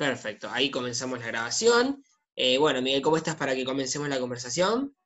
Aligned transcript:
Perfecto, 0.00 0.48
ahí 0.50 0.70
comenzamos 0.70 1.18
la 1.18 1.26
grabación. 1.26 2.02
Eh, 2.34 2.56
bueno, 2.56 2.80
Miguel, 2.80 3.02
¿cómo 3.02 3.18
estás 3.18 3.36
para 3.36 3.54
que 3.54 3.66
comencemos 3.66 4.08
la 4.08 4.18
conversación? 4.18 4.96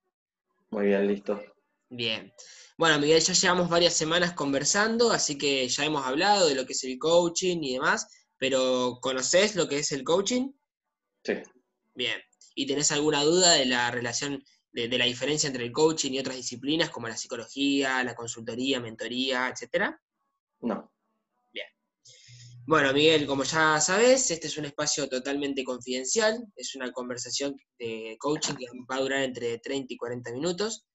Muy 0.70 0.86
bien, 0.86 1.08
listo. 1.08 1.42
Bien. 1.88 2.32
Bueno, 2.78 3.00
Miguel, 3.00 3.20
ya 3.20 3.32
llevamos 3.32 3.68
varias 3.68 3.94
semanas 3.94 4.34
conversando, 4.34 5.10
así 5.10 5.36
que 5.36 5.66
ya 5.66 5.84
hemos 5.84 6.06
hablado 6.06 6.46
de 6.46 6.54
lo 6.54 6.64
que 6.64 6.74
es 6.74 6.84
el 6.84 6.96
coaching 6.96 7.58
y 7.62 7.72
demás, 7.72 8.06
pero 8.38 8.98
¿conoces 9.00 9.56
lo 9.56 9.66
que 9.66 9.78
es 9.78 9.90
el 9.90 10.04
coaching? 10.04 10.52
Sí. 11.24 11.42
Bien. 11.96 12.20
¿Y 12.54 12.64
tenés 12.64 12.92
alguna 12.92 13.24
duda 13.24 13.54
de 13.54 13.66
la 13.66 13.90
relación, 13.90 14.44
de, 14.70 14.86
de 14.86 14.98
la 14.98 15.06
diferencia 15.06 15.48
entre 15.48 15.64
el 15.64 15.72
coaching 15.72 16.12
y 16.12 16.20
otras 16.20 16.36
disciplinas 16.36 16.90
como 16.90 17.08
la 17.08 17.16
psicología, 17.16 18.04
la 18.04 18.14
consultoría, 18.14 18.78
mentoría, 18.78 19.48
etcétera? 19.48 20.00
No. 20.60 20.93
Bueno, 22.66 22.94
Miguel, 22.94 23.26
como 23.26 23.44
ya 23.44 23.78
sabes, 23.78 24.30
este 24.30 24.46
es 24.46 24.56
un 24.56 24.64
espacio 24.64 25.06
totalmente 25.06 25.62
confidencial, 25.64 26.46
es 26.56 26.74
una 26.74 26.90
conversación 26.92 27.54
de 27.78 28.16
coaching 28.18 28.54
que 28.54 28.66
va 28.90 28.96
a 28.96 29.00
durar 29.00 29.22
entre 29.22 29.58
30 29.58 29.92
y 29.92 29.96
40 29.98 30.32
minutos, 30.32 30.86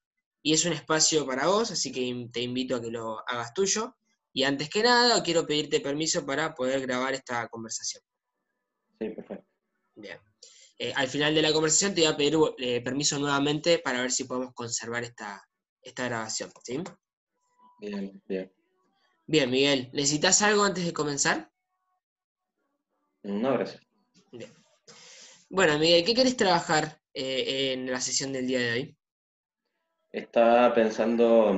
y 0.41 0.53
es 0.53 0.65
un 0.65 0.73
espacio 0.73 1.27
para 1.27 1.47
vos, 1.47 1.69
así 1.69 1.91
que 1.91 2.27
te 2.31 2.41
invito 2.41 2.75
a 2.75 2.81
que 2.81 2.89
lo 2.89 3.19
hagas 3.27 3.53
tuyo. 3.53 3.95
Y 4.33 4.43
antes 4.43 4.69
que 4.69 4.81
nada, 4.81 5.21
quiero 5.21 5.45
pedirte 5.45 5.79
permiso 5.79 6.25
para 6.25 6.55
poder 6.55 6.81
grabar 6.81 7.13
esta 7.13 7.47
conversación. 7.49 8.03
Sí, 8.99 9.09
perfecto. 9.09 9.45
Bien. 9.95 10.17
Eh, 10.77 10.93
al 10.95 11.07
final 11.07 11.35
de 11.35 11.41
la 11.41 11.51
conversación 11.51 11.93
te 11.93 12.01
voy 12.01 12.09
a 12.11 12.17
pedir 12.17 12.37
eh, 12.57 12.81
permiso 12.81 13.19
nuevamente 13.19 13.79
para 13.79 14.01
ver 14.01 14.11
si 14.11 14.23
podemos 14.23 14.53
conservar 14.53 15.03
esta, 15.03 15.43
esta 15.81 16.05
grabación, 16.05 16.51
¿sí? 16.63 16.81
Bien, 17.79 18.21
bien. 18.25 18.51
Bien, 19.27 19.49
Miguel, 19.49 19.89
¿necesitas 19.93 20.41
algo 20.41 20.63
antes 20.63 20.85
de 20.85 20.93
comenzar? 20.93 21.51
No, 23.23 23.53
gracias. 23.53 23.81
Bien. 24.31 24.51
Bueno, 25.49 25.77
Miguel, 25.79 26.05
¿qué 26.05 26.13
querés 26.13 26.37
trabajar 26.37 26.99
eh, 27.13 27.73
en 27.73 27.91
la 27.91 27.99
sesión 27.99 28.31
del 28.31 28.47
día 28.47 28.59
de 28.59 28.71
hoy? 28.71 28.97
Estaba 30.11 30.73
pensando 30.73 31.49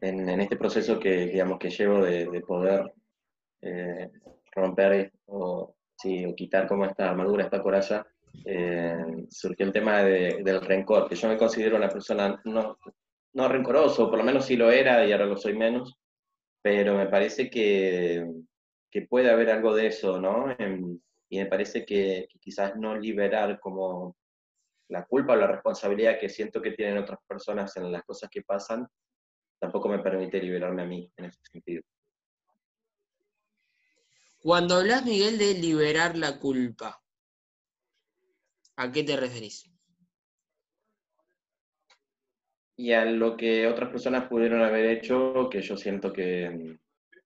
en, 0.00 0.28
en 0.28 0.40
este 0.40 0.56
proceso 0.56 0.98
que, 0.98 1.26
digamos, 1.26 1.58
que 1.58 1.70
llevo 1.70 2.02
de, 2.04 2.26
de 2.26 2.40
poder 2.40 2.92
eh, 3.62 4.10
romper 4.52 5.12
o, 5.26 5.74
sí, 5.96 6.24
o 6.26 6.34
quitar 6.34 6.66
como 6.66 6.84
esta 6.84 7.10
armadura, 7.10 7.44
esta 7.44 7.62
coraza. 7.62 8.06
Eh, 8.44 9.26
surgió 9.30 9.66
el 9.66 9.72
tema 9.72 10.02
de- 10.02 10.42
del 10.42 10.60
rencor, 10.60 11.08
que 11.08 11.16
yo 11.16 11.28
me 11.28 11.36
considero 11.38 11.76
una 11.76 11.88
persona 11.88 12.40
no, 12.44 12.78
no 13.34 13.48
rencoroso, 13.48 14.08
por 14.08 14.18
lo 14.18 14.24
menos 14.24 14.46
sí 14.46 14.56
lo 14.56 14.70
era 14.70 15.04
y 15.06 15.12
ahora 15.12 15.26
lo 15.26 15.36
soy 15.36 15.54
menos, 15.56 15.94
pero 16.62 16.96
me 16.96 17.06
parece 17.06 17.50
que, 17.50 18.24
que 18.90 19.02
puede 19.02 19.30
haber 19.30 19.50
algo 19.50 19.74
de 19.74 19.88
eso, 19.88 20.20
¿no? 20.20 20.50
Em, 20.58 20.98
y 21.28 21.38
me 21.38 21.46
parece 21.46 21.84
que, 21.84 22.26
que 22.30 22.38
quizás 22.38 22.76
no 22.76 22.96
liberar 22.96 23.60
como 23.60 24.16
la 24.88 25.04
culpa 25.04 25.34
o 25.34 25.36
la 25.36 25.46
responsabilidad 25.46 26.18
que 26.18 26.28
siento 26.28 26.62
que 26.62 26.72
tienen 26.72 26.98
otras 26.98 27.18
personas 27.26 27.76
en 27.76 27.92
las 27.92 28.02
cosas 28.04 28.30
que 28.30 28.42
pasan, 28.42 28.88
tampoco 29.60 29.88
me 29.88 29.98
permite 29.98 30.40
liberarme 30.40 30.82
a 30.82 30.86
mí 30.86 31.12
en 31.16 31.26
ese 31.26 31.38
sentido. 31.50 31.82
Cuando 34.40 34.76
hablas, 34.76 35.04
Miguel, 35.04 35.36
de 35.36 35.54
liberar 35.54 36.16
la 36.16 36.38
culpa, 36.38 37.02
¿a 38.76 38.92
qué 38.92 39.02
te 39.02 39.16
referís? 39.16 39.68
Y 42.76 42.92
a 42.92 43.04
lo 43.04 43.36
que 43.36 43.66
otras 43.66 43.90
personas 43.90 44.28
pudieron 44.28 44.62
haber 44.62 44.86
hecho, 44.86 45.48
que 45.50 45.60
yo 45.60 45.76
siento 45.76 46.12
que, 46.12 46.78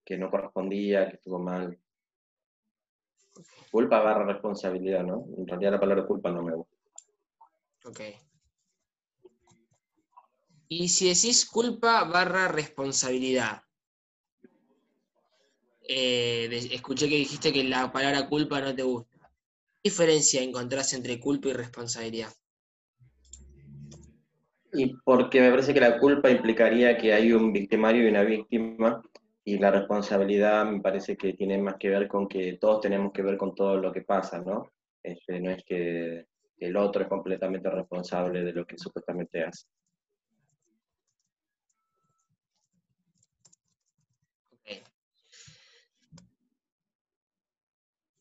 que 0.05 0.17
no 0.19 0.31
correspondía, 0.31 1.09
que 1.09 1.17
estuvo 1.17 1.39
mal. 1.39 1.79
Culpa 3.71 4.01
barra 4.01 4.27
responsabilidad, 4.27 5.05
¿no? 5.05 5.27
En 5.37 5.47
realidad 5.47 5.73
la 5.73 5.81
palabra 5.81 6.07
culpa 6.07 6.31
no 6.31 6.43
me 6.43 6.55
gusta. 6.55 6.77
Ok. 7.85 8.01
Y 10.69 10.89
si 10.89 11.09
decís 11.09 11.47
culpa 11.47 12.05
barra 12.05 12.49
responsabilidad, 12.49 13.63
eh, 15.89 16.69
escuché 16.73 17.09
que 17.09 17.17
dijiste 17.17 17.53
que 17.53 17.65
la 17.65 17.93
palabra 17.93 18.29
culpa 18.29 18.61
no 18.61 18.75
te 18.75 18.83
gusta. 18.83 19.19
¿Qué 19.83 19.91
diferencia 19.91 20.41
encontrás 20.43 20.93
entre 20.93 21.19
culpa 21.21 21.49
y 21.49 21.53
responsabilidad? 21.53 22.33
Y 24.73 24.95
porque 25.05 25.41
me 25.41 25.51
parece 25.51 25.75
que 25.75 25.81
la 25.81 25.99
culpa 25.99 26.31
implicaría 26.31 26.97
que 26.97 27.13
hay 27.13 27.33
un 27.33 27.53
victimario 27.53 28.05
y 28.07 28.11
una 28.11 28.23
víctima, 28.23 29.03
y 29.45 29.59
la 29.59 29.71
responsabilidad 29.71 30.65
me 30.65 30.81
parece 30.81 31.17
que 31.17 31.33
tiene 31.35 31.59
más 31.59 31.77
que 31.77 31.89
ver 31.91 32.09
con 32.09 32.29
que 32.29 32.59
todos 32.61 32.81
tenemos 32.81 33.13
que 33.13 33.23
ver 33.23 33.37
con 33.37 33.55
todo 33.55 33.77
lo 33.77 33.93
que 33.93 34.03
pasa, 34.03 34.41
¿no? 34.41 34.71
Este, 35.03 35.41
no 35.41 35.51
es 35.51 35.65
que 35.65 36.27
el 36.59 36.77
otro 36.77 37.03
es 37.03 37.09
completamente 37.09 37.69
responsable 37.69 38.45
de 38.45 38.53
lo 38.53 38.65
que 38.65 38.79
supuestamente 38.79 39.43
hace. 39.45 39.67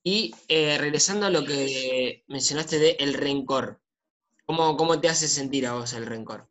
Y 0.03 0.33
eh, 0.47 0.77
regresando 0.79 1.27
a 1.27 1.29
lo 1.29 1.45
que 1.45 2.23
mencionaste 2.27 2.79
de 2.79 2.97
el 2.99 3.13
rencor, 3.13 3.79
¿cómo, 4.45 4.75
cómo 4.75 4.99
te 4.99 5.09
hace 5.09 5.27
sentir 5.27 5.67
a 5.67 5.73
vos 5.73 5.93
el 5.93 6.07
rencor? 6.07 6.50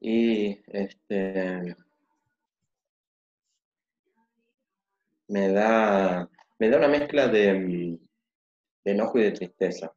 Y 0.00 0.58
este, 0.72 1.76
me 5.28 5.48
da, 5.52 6.28
me 6.58 6.68
da 6.68 6.78
una 6.78 6.88
mezcla 6.88 7.28
de, 7.28 7.98
de 8.84 8.90
enojo 8.92 9.18
y 9.18 9.24
de 9.24 9.32
tristeza. 9.32 9.92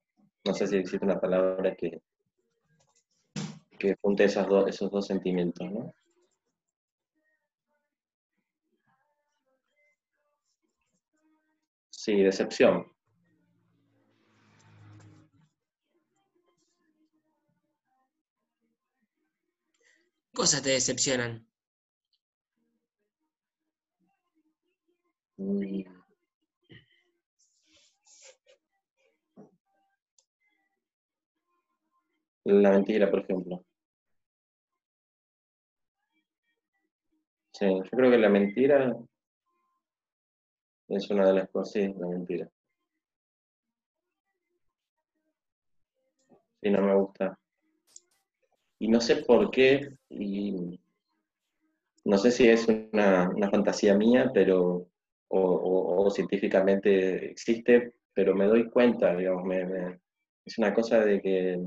No 0.45 0.53
sé 0.53 0.67
si 0.67 0.77
existe 0.77 1.05
una 1.05 1.19
palabra 1.19 1.75
que, 1.75 2.01
que 3.77 3.97
junte 4.01 4.23
esas 4.23 4.47
dos, 4.47 4.69
esos 4.69 4.89
dos 4.89 5.07
sentimientos, 5.07 5.69
¿no? 5.69 5.93
Sí, 11.91 12.21
decepción. 12.23 12.90
Cosas 20.33 20.61
te 20.61 20.71
decepcionan? 20.71 21.47
La 32.43 32.69
mentira, 32.69 33.09
por 33.09 33.21
ejemplo. 33.21 33.65
Sí, 37.53 37.65
yo 37.65 37.89
creo 37.91 38.11
que 38.11 38.17
la 38.17 38.27
mentira 38.29 38.93
es 40.89 41.09
una 41.09 41.25
de 41.25 41.33
las 41.33 41.49
cosas, 41.49 41.73
sí, 41.73 41.91
la 41.97 42.07
mentira. 42.07 42.47
Sí, 46.61 46.69
no 46.69 46.81
me 46.81 46.95
gusta. 46.95 47.37
Y 48.81 48.89
no 48.89 48.99
sé 48.99 49.15
por 49.15 49.49
qué, 49.49 49.91
y 50.09 50.77
no 52.05 52.17
sé 52.17 52.31
si 52.31 52.47
es 52.47 52.67
una, 52.67 53.29
una 53.29 53.49
fantasía 53.49 53.95
mía, 53.95 54.31
pero, 54.33 54.87
o, 55.29 56.09
científicamente 56.11 57.29
existe, 57.31 57.93
pero 58.13 58.35
me 58.35 58.45
doy 58.45 58.69
cuenta, 58.69 59.15
digamos, 59.15 59.43
me- 59.45 59.65
me- 59.65 59.99
es 60.45 60.57
una 60.57 60.73
cosa 60.73 60.99
de 60.99 61.21
que, 61.21 61.59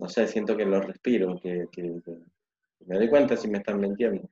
no 0.00 0.08
sé, 0.08 0.26
siento 0.26 0.56
que 0.56 0.64
lo 0.64 0.80
respiro, 0.80 1.38
que- 1.40 1.68
que 1.70 1.82
me 2.86 2.96
doy 2.96 3.08
cuenta 3.08 3.36
si 3.36 3.48
me 3.48 3.58
están 3.58 3.80
mintiendo. 3.80 4.28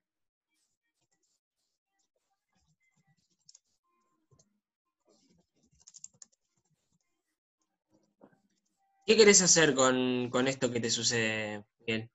¿Qué 9.08 9.16
querés 9.16 9.40
hacer 9.40 9.74
con, 9.74 10.28
con 10.28 10.48
esto 10.48 10.70
que 10.70 10.80
te 10.80 10.90
sucede, 10.90 11.64
Miguel? 11.80 12.10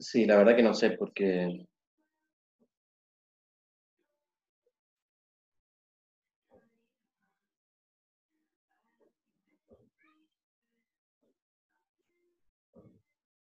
Sí, 0.00 0.26
la 0.26 0.38
verdad 0.38 0.56
que 0.56 0.64
no 0.64 0.74
sé, 0.74 0.90
porque 0.90 1.68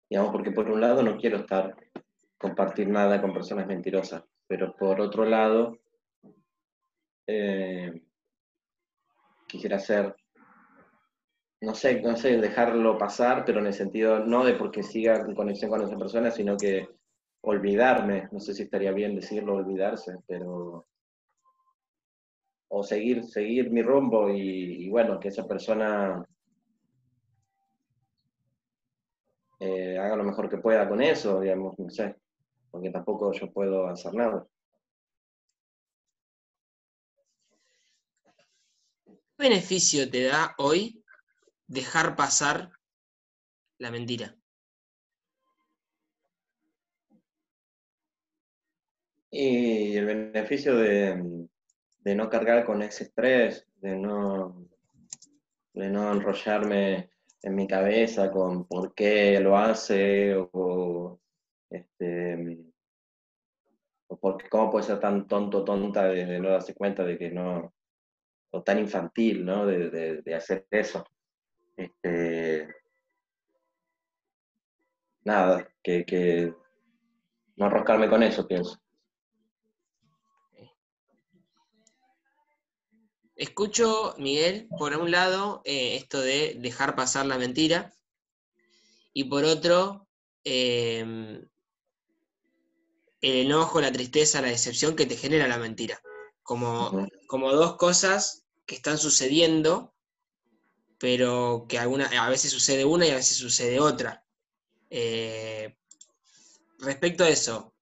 digamos, 0.09 0.33
porque 0.33 0.53
por 0.53 0.71
un 0.71 0.81
lado 0.81 1.03
no 1.03 1.17
quiero 1.17 1.39
estar, 1.39 1.75
compartir 2.39 2.89
nada 2.89 3.21
con 3.21 3.33
personas 3.33 3.67
mentirosas, 3.67 4.25
pero 4.47 4.75
por 4.77 5.01
otro 5.01 5.25
lado, 5.25 5.79
eh, 7.27 8.03
quisiera 9.47 9.79
ser 9.79 10.15
no 11.61 11.75
sé, 11.75 12.01
no 12.01 12.17
sé, 12.17 12.37
dejarlo 12.39 12.99
pasar, 12.99 13.45
pero 13.45 13.59
en 13.61 13.67
el 13.67 13.73
sentido 13.73 14.21
no 14.21 14.45
de 14.45 14.55
porque 14.55 14.83
siga 14.83 15.25
conexión 15.35 15.71
con 15.71 15.83
esa 15.83 15.97
persona, 15.97 16.31
sino 16.31 16.57
que 16.57 16.89
olvidarme, 17.43 18.29
no 18.31 18.41
sé 18.41 18.55
si 18.55 18.63
estaría 18.65 18.93
bien 18.93 19.17
decirlo, 19.17 19.55
olvidarse, 19.55 20.19
pero 20.27 20.87
o 22.71 22.83
seguir, 22.83 23.25
seguir 23.25 23.71
mi 23.71 23.83
rumbo 23.83 24.29
y, 24.29 24.89
bueno, 24.91 25.19
que 25.19 25.29
esa 25.29 25.47
persona 25.47 26.25
eh, 29.61 29.99
haga 29.99 30.17
lo 30.17 30.25
mejor 30.25 30.49
que 30.49 30.59
pueda 30.59 30.89
con 30.89 31.03
eso, 31.03 31.41
digamos, 31.41 31.79
no 31.79 31.91
sé, 31.91 32.17
porque 32.71 32.91
tampoco 32.91 33.33
yo 33.33 33.53
puedo 33.53 33.87
hacer 33.87 34.15
nada. 34.15 34.47
¿Qué 39.05 39.15
beneficio 39.37 40.11
te 40.11 40.25
da 40.25 40.55
hoy 40.59 41.03
dejar 41.67 42.17
pasar 42.17 42.71
la 43.79 43.91
mentira? 43.91 44.37
Y 49.31 49.97
el 49.97 50.07
beneficio 50.07 50.77
de, 50.77 51.47
no 52.05 52.31
cargar 52.31 52.65
con 52.65 52.83
ese 52.83 53.05
estrés, 53.05 53.67
de 53.77 53.97
no, 53.97 54.67
de 55.75 55.91
no 55.91 56.13
enrollarme 56.13 57.11
en 57.43 57.55
mi 57.55 57.67
cabeza 57.67 58.31
con 58.31 58.67
por 58.67 58.95
qué 58.95 59.39
lo 59.41 59.57
hace 59.57 60.35
o, 60.37 61.21
este, 61.71 62.59
o 64.09 64.39
cómo 64.51 64.71
puede 64.71 64.87
ser 64.87 65.01
tan 65.01 65.27
tonto, 65.27 65.65
tonta 65.65 66.09
de, 66.09 66.39
no 66.41 66.51
darse 66.51 66.75
cuenta 66.75 67.05
de 67.05 67.19
que 67.19 67.31
no, 67.31 67.73
o 68.51 68.63
tan 68.63 68.79
infantil, 68.79 69.45
¿no? 69.45 69.67
De, 69.67 70.35
hacer 70.35 70.67
eso. 70.71 71.05
Este, 71.77 72.69
nada, 75.25 75.69
que, 75.83 76.05
que 76.05 76.53
no 77.57 77.67
arroscarme 77.67 78.09
con 78.09 78.23
eso, 78.23 78.47
pienso. 78.47 78.81
Escucho, 83.39 84.17
Miguel, 84.19 84.67
por 84.77 84.97
un 84.97 85.13
lado, 85.13 85.63
eh, 85.65 85.95
esto 85.95 86.21
de 86.21 86.57
dejar 86.59 86.97
pasar 86.97 87.25
la 87.25 87.39
mentira, 87.39 87.95
y 89.13 89.25
por 89.25 89.45
otro, 89.45 90.09
em, 90.43 91.49
el 93.21 93.35
enojo, 93.47 93.81
la 93.81 93.93
tristeza, 93.93 94.43
la 94.43 94.49
decepción 94.49 94.97
que 94.97 95.07
te 95.07 95.17
genera 95.17 95.47
la 95.47 95.59
mentira. 95.59 96.03
Como, 96.43 97.09
como 97.29 97.53
dos 97.53 97.77
cosas 97.77 98.45
que 98.67 98.75
están 98.75 98.99
sucediendo, 98.99 99.95
pero 100.99 101.67
que 101.69 101.79
alguna, 101.79 102.07
a 102.07 102.29
veces 102.31 102.51
sucede 102.51 102.85
una 102.85 103.07
y 103.07 103.11
a 103.11 103.17
veces 103.17 103.37
sucede 103.37 103.79
otra. 103.79 104.25
Eh, 104.91 105.79
respecto 106.81 107.23
a 107.23 107.29
eso, 107.29 107.73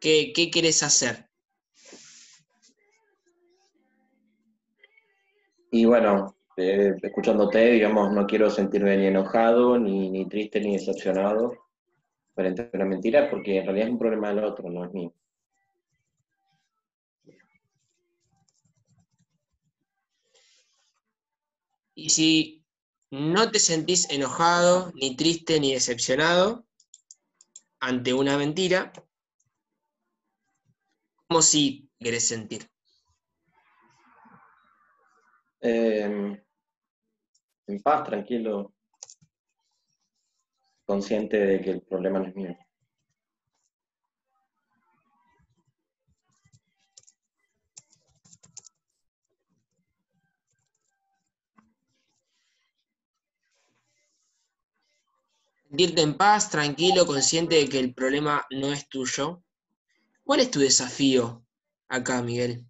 ¿qué, 0.00 0.32
qué 0.34 0.50
quieres 0.50 0.82
hacer? 0.82 1.23
Y 5.76 5.86
bueno, 5.86 6.36
eh, 6.56 6.94
escuchándote, 7.02 7.72
digamos, 7.72 8.12
no 8.12 8.28
quiero 8.28 8.48
sentirme 8.48 8.96
ni 8.96 9.06
enojado, 9.06 9.76
ni, 9.76 10.08
ni 10.08 10.28
triste, 10.28 10.60
ni 10.60 10.74
decepcionado 10.74 11.52
frente 12.32 12.62
a 12.62 12.70
una 12.74 12.84
mentira, 12.84 13.28
porque 13.28 13.58
en 13.58 13.64
realidad 13.64 13.88
es 13.88 13.92
un 13.92 13.98
problema 13.98 14.28
del 14.28 14.44
otro, 14.44 14.70
no 14.70 14.84
es 14.84 14.92
mío. 14.92 15.12
Y 21.96 22.10
si 22.10 22.64
no 23.10 23.50
te 23.50 23.58
sentís 23.58 24.08
enojado, 24.10 24.92
ni 24.94 25.16
triste, 25.16 25.58
ni 25.58 25.72
decepcionado 25.72 26.64
ante 27.80 28.14
una 28.14 28.38
mentira, 28.38 28.92
¿cómo 31.26 31.42
si 31.42 31.90
querés 31.98 32.28
sentir? 32.28 32.73
Em, 35.64 36.38
en 37.66 37.82
paz, 37.82 38.04
tranquilo, 38.04 38.74
consciente 40.84 41.38
de 41.38 41.60
que 41.62 41.70
el 41.70 41.80
problema 41.80 42.18
no 42.18 42.26
es 42.26 42.36
mío. 42.36 42.56
Sentirte 55.70 56.02
en 56.02 56.16
paz, 56.16 56.50
tranquilo, 56.50 57.06
consciente 57.06 57.56
de 57.56 57.68
que 57.70 57.80
el 57.80 57.94
problema 57.94 58.46
no 58.50 58.70
es 58.70 58.86
tuyo. 58.88 59.42
¿Cuál 60.24 60.40
es 60.40 60.50
tu 60.50 60.60
desafío 60.60 61.44
acá, 61.88 62.22
Miguel? 62.22 62.66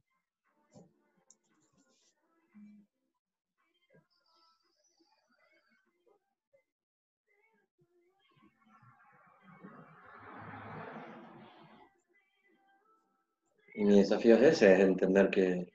Y 13.75 13.85
mi 13.85 13.99
desafío 13.99 14.37
es 14.37 14.43
ese, 14.43 14.73
es 14.73 14.81
entender 14.81 15.29
que, 15.29 15.71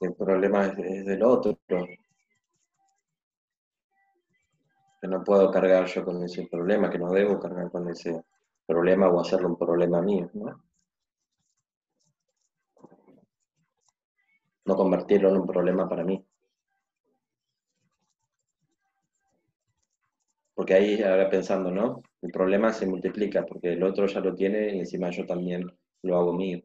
el 0.00 0.14
problema 0.14 0.66
es, 0.66 1.06
del 1.06 1.22
otro. 1.22 1.58
Que 5.00 5.08
no 5.08 5.24
puedo 5.24 5.50
cargar 5.50 5.86
yo 5.86 6.04
con 6.04 6.22
ese 6.22 6.46
problema, 6.50 6.90
que 6.90 6.98
no 6.98 7.10
debo 7.10 7.40
cargar 7.40 7.70
con 7.70 7.88
ese 7.88 8.24
problema 8.66 9.08
o 9.08 9.20
hacerlo 9.20 9.48
un 9.48 9.56
problema 9.56 10.02
mío, 10.02 10.28
¿no? 10.34 10.62
No 14.66 14.76
convertirlo 14.76 15.30
en 15.30 15.38
un 15.38 15.46
problema 15.46 15.88
para 15.88 16.04
mí. 16.04 16.22
Porque 20.54 20.74
ahí 20.74 21.02
ahora 21.02 21.30
pensando, 21.30 21.70
¿no? 21.70 22.02
El 22.20 22.32
problema 22.32 22.72
se 22.72 22.86
multiplica 22.86 23.46
porque 23.46 23.74
el 23.74 23.82
otro 23.84 24.06
ya 24.06 24.18
lo 24.20 24.34
tiene 24.34 24.74
y 24.74 24.80
encima 24.80 25.10
yo 25.10 25.24
también 25.24 25.70
lo 26.02 26.16
hago 26.18 26.32
mío. 26.32 26.60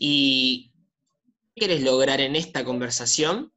¿Y 0.00 0.70
qué 1.56 1.66
quieres 1.66 1.82
lograr 1.82 2.20
en 2.20 2.36
esta 2.36 2.64
conversación? 2.64 3.52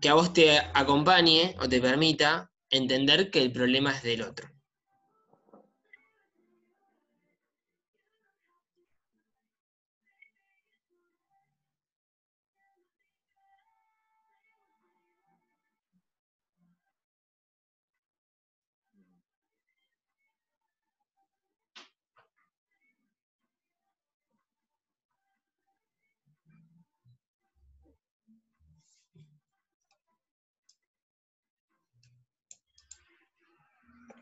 Que 0.00 0.10
a 0.10 0.14
vos 0.14 0.34
te 0.34 0.58
acompañe 0.74 1.56
o 1.58 1.66
te 1.66 1.80
permita 1.80 2.52
entender 2.68 3.30
que 3.30 3.40
el 3.40 3.50
problema 3.50 3.92
es 3.92 4.02
del 4.02 4.22
otro. 4.22 4.55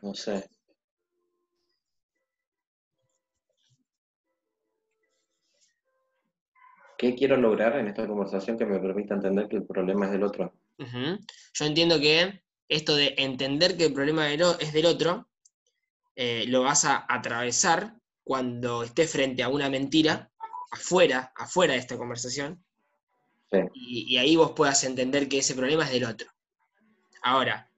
No 0.05 0.13
sé. 0.13 0.47
¿Qué 6.95 7.15
quiero 7.15 7.37
lograr 7.37 7.75
en 7.79 7.87
esta 7.87 8.05
conversación 8.05 8.55
que 8.55 8.67
me 8.67 8.79
permita 8.79 9.15
entender 9.15 9.47
que 9.47 9.55
el 9.55 9.65
problema 9.65 10.05
es 10.05 10.11
del 10.11 10.21
otro? 10.21 10.53
Yo 10.77 11.65
entiendo 11.65 11.99
que 11.99 12.43
esto 12.69 12.95
de 12.95 13.15
entender 13.17 13.77
que 13.77 13.85
el 13.85 13.93
problema 13.93 14.31
es 14.31 14.73
del 14.73 14.85
otro, 14.85 15.27
eh, 16.15 16.45
lo 16.49 16.61
vas 16.61 16.85
a 16.85 17.07
atravesar 17.09 17.95
cuando 18.23 18.83
estés 18.83 19.11
frente 19.11 19.41
a 19.41 19.49
una 19.49 19.71
mentira, 19.71 20.31
afuera, 20.71 21.33
afuera 21.35 21.73
de 21.73 21.79
esta 21.79 21.97
conversación, 21.97 22.63
y, 23.73 24.13
y, 24.13 24.17
ahí 24.17 24.35
vos 24.35 24.51
puedas 24.51 24.83
entender 24.83 25.29
que 25.29 25.39
ese 25.39 25.55
problema 25.55 25.85
es 25.85 25.91
del 25.91 26.03
otro. 26.03 26.27
Ahora, 27.23 27.71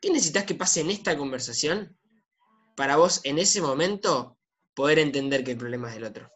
¿Qué 0.00 0.10
necesitas 0.10 0.44
que 0.44 0.54
pase 0.54 0.80
en 0.82 0.90
esta 0.90 1.16
conversación 1.16 1.96
para 2.76 2.96
vos 2.96 3.20
en 3.24 3.38
ese 3.38 3.60
momento 3.60 4.36
poder 4.74 4.98
entender 4.98 5.42
que 5.42 5.52
el 5.52 5.58
problema 5.58 5.88
es 5.88 5.94
del 5.94 6.04
otro? 6.04 6.30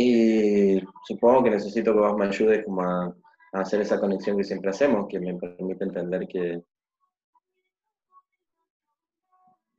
Y 0.00 0.80
supongo 1.06 1.42
que 1.42 1.50
necesito 1.50 1.92
que 1.92 1.98
vos 1.98 2.16
me 2.16 2.26
ayudes 2.26 2.64
como 2.64 2.82
a, 2.82 3.14
hacer 3.52 3.80
esa 3.80 3.98
conexión 3.98 4.36
que 4.36 4.44
siempre 4.44 4.70
hacemos, 4.70 5.08
que 5.08 5.18
me 5.18 5.34
permite 5.34 5.84
entender 5.84 6.28
que, 6.28 6.62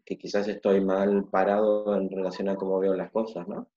que 0.06 0.18
quizás 0.18 0.48
estoy 0.50 0.82
mal 0.82 1.26
parado 1.30 1.96
en 1.96 2.10
relación 2.10 2.50
a 2.50 2.58
cómo 2.58 2.80
veo 2.80 2.96
las 2.96 3.12
cosas, 3.12 3.48
¿no? 3.48 3.68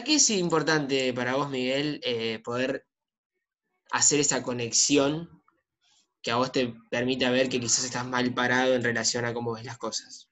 Aquí 0.00 0.14
es 0.14 0.30
importante 0.30 1.12
para 1.12 1.36
vos, 1.36 1.50
Miguel, 1.50 2.00
eh, 2.02 2.40
poder 2.42 2.86
hacer 3.92 4.18
esa 4.18 4.42
conexión 4.42 5.28
que 6.22 6.30
a 6.30 6.36
vos 6.36 6.50
te 6.52 6.74
permita 6.90 7.30
ver 7.30 7.50
que 7.50 7.60
quizás 7.60 7.84
estás 7.84 8.06
mal 8.06 8.32
parado 8.32 8.74
en 8.74 8.82
relación 8.82 9.26
a 9.26 9.34
cómo 9.34 9.52
ves 9.52 9.66
las 9.66 9.76
cosas. 9.76 10.30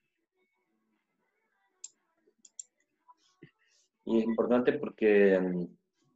Y 4.07 4.21
es 4.21 4.25
importante 4.25 4.73
porque 4.73 5.39
mm, 5.39 5.67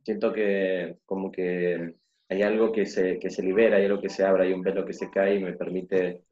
siento 0.02 0.32
que 0.32 1.00
como 1.04 1.30
que 1.30 1.96
hay 2.30 2.42
algo 2.42 2.72
que 2.72 2.86
se, 2.86 3.18
que 3.18 3.28
se 3.28 3.42
libera, 3.42 3.76
hay 3.76 3.84
algo 3.84 4.00
que 4.00 4.08
se 4.08 4.24
abre, 4.24 4.44
hay 4.44 4.54
un 4.54 4.62
velo 4.62 4.86
que 4.86 4.94
se 4.94 5.10
cae 5.10 5.34
y 5.34 5.44
me 5.44 5.52
permite 5.52 6.24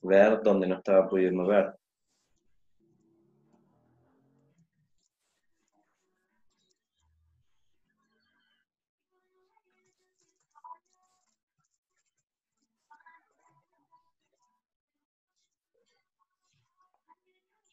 ver 0.00 0.40
donde 0.42 0.66
no 0.66 0.76
estaba 0.76 1.06
pudiendo 1.06 1.46
ver. 1.46 1.74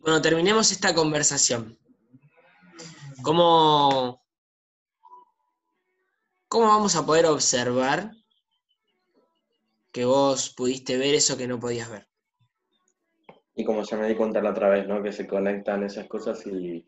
Bueno, 0.03 0.21
terminemos 0.21 0.69
esta 0.73 0.93
conversación. 0.93 1.79
¿Cómo, 3.21 4.21
¿Cómo 6.49 6.67
vamos 6.67 6.97
a 6.97 7.05
poder 7.05 7.25
observar 7.27 8.11
que 9.93 10.03
vos 10.03 10.49
pudiste 10.49 10.97
ver 10.97 11.15
eso 11.15 11.37
que 11.37 11.47
no 11.47 11.57
podías 11.57 11.89
ver? 11.89 12.05
Y 13.55 13.63
como 13.63 13.83
ya 13.83 13.95
me 13.95 14.09
di 14.09 14.15
cuenta 14.15 14.41
la 14.41 14.49
otra 14.49 14.67
vez, 14.67 14.85
¿no? 14.89 15.01
Que 15.01 15.13
se 15.13 15.25
conectan 15.25 15.83
esas 15.83 16.05
cosas 16.09 16.45
y, 16.47 16.85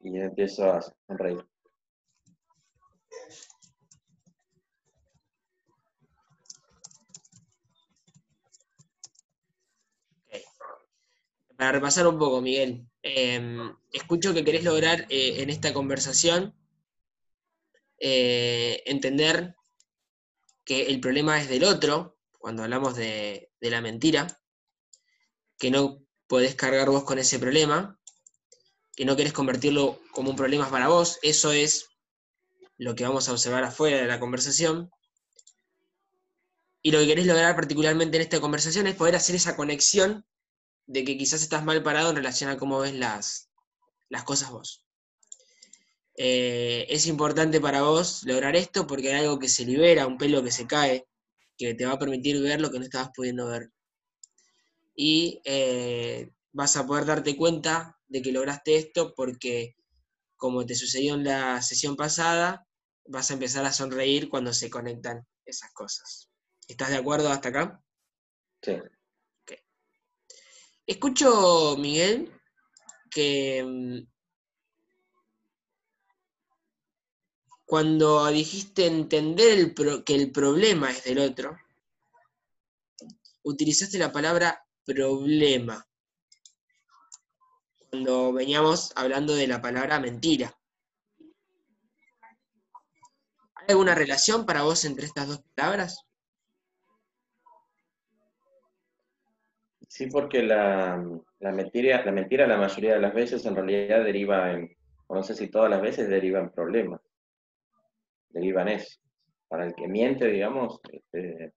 y 0.00 0.18
empiezo 0.18 0.70
a 0.70 0.82
sonreír. 1.06 1.48
Para 11.58 11.72
repasar 11.72 12.06
un 12.06 12.20
poco, 12.20 12.40
Miguel, 12.40 12.86
em, 13.02 13.74
escucho 13.92 14.32
que 14.32 14.44
querés 14.44 14.62
lograr 14.62 15.06
eh, 15.08 15.42
en 15.42 15.50
esta 15.50 15.72
conversación 15.72 16.54
eh, 17.98 18.80
entender 18.86 19.56
que 20.64 20.86
el 20.86 21.00
problema 21.00 21.40
es 21.42 21.48
del 21.48 21.64
otro, 21.64 22.16
cuando 22.38 22.62
hablamos 22.62 22.94
de, 22.94 23.50
de 23.60 23.70
la 23.70 23.80
mentira, 23.80 24.40
que 25.58 25.72
no 25.72 26.00
podés 26.28 26.54
cargar 26.54 26.90
vos 26.90 27.02
con 27.02 27.18
ese 27.18 27.40
problema, 27.40 27.98
que 28.94 29.04
no 29.04 29.16
querés 29.16 29.32
convertirlo 29.32 30.00
como 30.12 30.30
un 30.30 30.36
problema 30.36 30.70
para 30.70 30.86
vos, 30.86 31.18
eso 31.22 31.50
es 31.50 31.88
lo 32.76 32.94
que 32.94 33.02
vamos 33.02 33.28
a 33.28 33.32
observar 33.32 33.64
afuera 33.64 33.96
de 33.96 34.06
la 34.06 34.20
conversación. 34.20 34.92
Y 36.82 36.92
lo 36.92 37.00
que 37.00 37.08
querés 37.08 37.26
lograr 37.26 37.56
particularmente 37.56 38.16
en 38.16 38.22
esta 38.22 38.40
conversación 38.40 38.86
es 38.86 38.94
poder 38.94 39.16
hacer 39.16 39.34
esa 39.34 39.56
conexión 39.56 40.24
de 40.88 41.04
que 41.04 41.16
quizás 41.16 41.42
estás 41.42 41.64
mal 41.64 41.82
parado 41.82 42.10
en 42.10 42.16
relación 42.16 42.50
a 42.50 42.56
cómo 42.56 42.80
ves 42.80 42.94
las, 42.94 43.50
las 44.08 44.24
cosas 44.24 44.50
vos. 44.50 44.84
Eh, 46.16 46.86
es 46.88 47.06
importante 47.06 47.60
para 47.60 47.82
vos 47.82 48.24
lograr 48.24 48.56
esto 48.56 48.86
porque 48.86 49.12
hay 49.12 49.24
algo 49.24 49.38
que 49.38 49.48
se 49.48 49.64
libera, 49.64 50.06
un 50.06 50.18
pelo 50.18 50.42
que 50.42 50.50
se 50.50 50.66
cae, 50.66 51.06
que 51.56 51.74
te 51.74 51.84
va 51.84 51.92
a 51.92 51.98
permitir 51.98 52.40
ver 52.40 52.60
lo 52.60 52.70
que 52.70 52.78
no 52.78 52.84
estabas 52.84 53.10
pudiendo 53.14 53.46
ver. 53.46 53.70
Y 54.94 55.40
eh, 55.44 56.32
vas 56.52 56.76
a 56.76 56.86
poder 56.86 57.04
darte 57.04 57.36
cuenta 57.36 57.96
de 58.08 58.22
que 58.22 58.32
lograste 58.32 58.76
esto 58.76 59.14
porque, 59.14 59.76
como 60.36 60.64
te 60.64 60.74
sucedió 60.74 61.14
en 61.14 61.24
la 61.24 61.60
sesión 61.60 61.96
pasada, 61.96 62.66
vas 63.04 63.30
a 63.30 63.34
empezar 63.34 63.64
a 63.66 63.72
sonreír 63.72 64.30
cuando 64.30 64.54
se 64.54 64.70
conectan 64.70 65.26
esas 65.44 65.70
cosas. 65.72 66.30
¿Estás 66.66 66.88
de 66.88 66.96
acuerdo 66.96 67.28
hasta 67.28 67.50
acá? 67.50 67.84
Sí. 68.62 68.72
Escucho, 70.88 71.76
Miguel, 71.76 72.32
que 73.10 73.62
mm, 73.62 74.08
cuando 77.66 78.26
dijiste 78.28 78.86
entender 78.86 79.74
que 80.06 80.14
el 80.14 80.32
problema 80.32 80.90
es 80.90 81.04
del 81.04 81.18
otro, 81.18 81.58
utilizaste 83.42 83.98
la 83.98 84.10
palabra 84.10 84.64
problema. 84.86 85.86
Cuando 87.90 88.32
veníamos 88.32 88.90
hablando 88.96 89.34
de 89.34 89.46
la 89.46 89.60
palabra 89.60 90.00
mentira. 90.00 90.58
¿Hay 93.56 93.66
alguna 93.68 93.94
relación 93.94 94.46
para 94.46 94.62
vos 94.62 94.86
entre 94.86 95.04
estas 95.04 95.28
dos 95.28 95.42
palabras? 95.54 96.07
Sí, 99.98 100.06
porque 100.06 100.44
la, 100.44 100.96
mentira, 101.40 102.04
la 102.04 102.12
mentira 102.12 102.46
la 102.46 102.56
mayoría 102.56 102.94
de 102.94 103.00
las 103.00 103.12
veces 103.12 103.44
en 103.46 103.56
realidad 103.56 104.04
deriva 104.04 104.52
en, 104.52 104.70
o 105.08 105.16
no 105.16 105.24
sé 105.24 105.34
si 105.34 105.50
todas 105.50 105.68
las 105.68 105.82
veces 105.82 106.08
deriva 106.08 106.38
en 106.38 106.50
problemas, 106.50 107.00
deriva 108.28 108.62
en 108.62 108.68
eso. 108.68 109.00
Para 109.48 109.66
el 109.66 109.74
que 109.74 109.88
miente, 109.88 110.28
digamos, 110.28 110.80
este, 110.92 111.52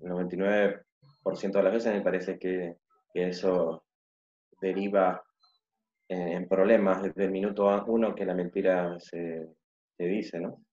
el 0.00 0.10
99% 0.10 1.58
de 1.58 1.62
las 1.62 1.72
veces 1.74 1.92
me 1.92 2.00
parece 2.00 2.38
que, 2.38 2.76
eso 3.12 3.84
deriva 4.62 5.22
en, 6.08 6.48
problemas 6.48 7.02
desde 7.02 7.24
el 7.24 7.30
minuto 7.30 7.84
uno 7.88 8.14
que 8.14 8.24
la 8.24 8.32
mentira 8.32 8.98
se, 9.00 9.46
se 9.98 10.04
dice, 10.06 10.40
¿no? 10.40 10.65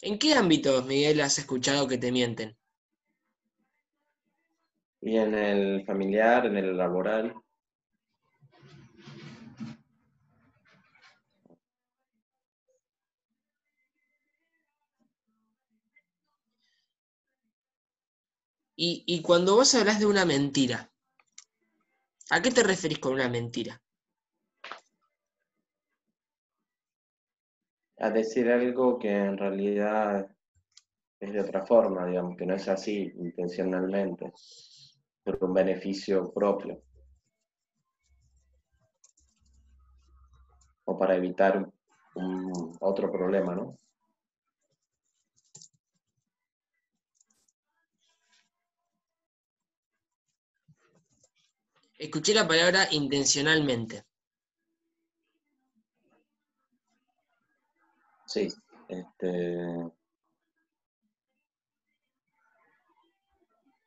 ¿En 0.00 0.18
qué 0.18 0.34
ámbitos, 0.34 0.86
Miguel, 0.86 1.20
has 1.20 1.38
escuchado 1.38 1.88
que 1.88 1.98
te 1.98 2.12
mienten? 2.12 2.56
Y 5.00 5.16
en 5.16 5.34
el 5.34 5.84
familiar, 5.84 6.46
en 6.46 6.56
el 6.56 6.76
laboral. 6.76 7.34
Y, 18.76 19.02
y, 19.06 19.22
cuando 19.22 19.56
vos 19.56 19.74
hablas 19.74 19.98
de 19.98 20.06
una 20.06 20.24
mentira, 20.24 20.92
¿a 22.30 22.40
qué 22.40 22.52
te 22.52 22.62
referís 22.62 23.00
con 23.00 23.14
una 23.14 23.28
mentira? 23.28 23.82
A 28.00 28.10
decir 28.10 28.50
algo 28.50 28.98
que 28.98 29.10
en 29.10 29.36
realidad 29.36 30.30
es 31.20 31.32
de 31.32 31.40
otra 31.40 31.66
forma, 31.66 32.06
digamos, 32.06 32.36
que 32.36 32.46
no 32.46 32.54
es 32.54 32.68
así 32.68 33.12
intencionalmente, 33.16 34.32
por 35.24 35.38
un 35.44 35.52
beneficio 35.52 36.32
propio. 36.32 36.80
O 40.84 40.98
para 40.98 41.16
evitar 41.16 41.68
un, 42.14 42.76
otro 42.80 43.10
problema, 43.10 43.54
¿no? 43.54 43.78
Escuché 51.98 52.32
la 52.32 52.46
palabra 52.46 52.86
intencionalmente. 52.92 54.07
Sí, 58.38 58.54
este... 58.88 59.90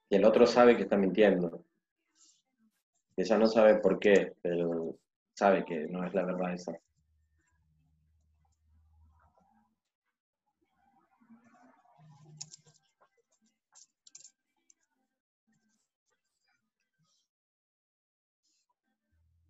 Y 0.10 0.16
el 0.16 0.26
otro 0.26 0.46
sabe 0.46 0.76
que 0.76 0.84
está 0.84 0.98
mintiendo. 0.98 1.64
Ella 3.16 3.38
no 3.38 3.48
sabe 3.48 3.76
por 3.76 3.98
qué, 3.98 4.34
pero 4.42 4.98
sabe 5.34 5.64
que 5.64 5.88
no 5.88 6.06
es 6.06 6.14
la 6.14 6.26
verdad 6.26 6.54
esa. 6.54 6.78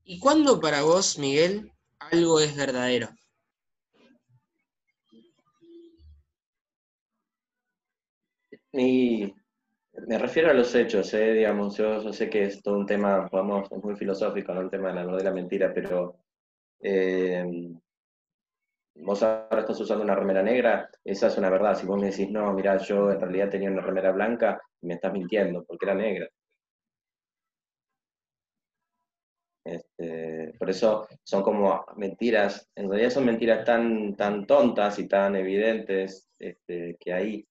¿Y 0.03 0.20
cuándo 0.20 0.60
para 0.60 0.84
vos, 0.84 1.17
Miguel, 1.17 1.72
algo 1.98 2.39
es 2.39 2.55
verdadero? 2.55 3.10
Y 8.74 9.34
me 10.08 10.18
refiero 10.18 10.50
a 10.50 10.54
los 10.54 10.74
hechos, 10.75 11.13
¿eh? 11.13 11.34
digamos, 11.34 11.78
yo, 11.78 12.13
sé 12.13 12.30
que 12.30 12.44
es 12.46 12.62
todo 12.62 12.78
un 12.78 12.86
tema, 12.86 13.28
vamos, 13.32 13.70
es 13.72 13.84
muy 13.84 13.96
filosófico, 13.96 14.54
¿no? 14.54 14.62
El 14.62 14.70
tema 14.70 14.90
de 14.90 14.96
la, 14.96 15.04
la 15.06 15.32
mentira, 15.32 15.74
pero 15.74 16.18
eh, 16.82 17.74
vos 18.96 19.24
ahora 19.24 19.62
estás 19.62 19.80
usando 19.80 20.04
una 20.04 20.16
remera 20.16 20.42
negra, 20.44 20.90
esa 21.04 21.28
es 21.28 21.38
una 21.38 21.50
verdad. 21.50 21.75
Si 21.75 21.86
vos 21.86 22.00
me 22.00 22.08
decís, 22.12 22.30
no, 22.30 22.54
mira, 22.54 22.78
yo 22.78 23.12
en 23.12 23.20
realidad 23.20 23.50
tenía 23.50 23.72
una 23.72 23.82
remera 23.82 24.12
blanca, 24.12 24.62
me 24.82 24.96
estás 24.96 25.13
mintiendo, 25.13 25.63
porque 25.66 25.86
era 25.86 25.96
negra. 25.96 26.28
Este, 29.63 30.54
por 30.58 30.70
eso 30.70 31.08
son 31.24 31.44
como 31.44 31.86
mentiras, 31.96 32.68
en 32.75 32.90
realidad 32.90 33.12
son 33.12 33.25
mentiras 33.25 33.63
tan, 33.63 34.16
tan 34.16 34.48
tontas 34.48 34.98
y 35.00 35.08
tan 35.08 35.36
evidentes 35.36 36.28
este, 36.40 36.98
que 37.00 37.13
ahí 37.13 37.48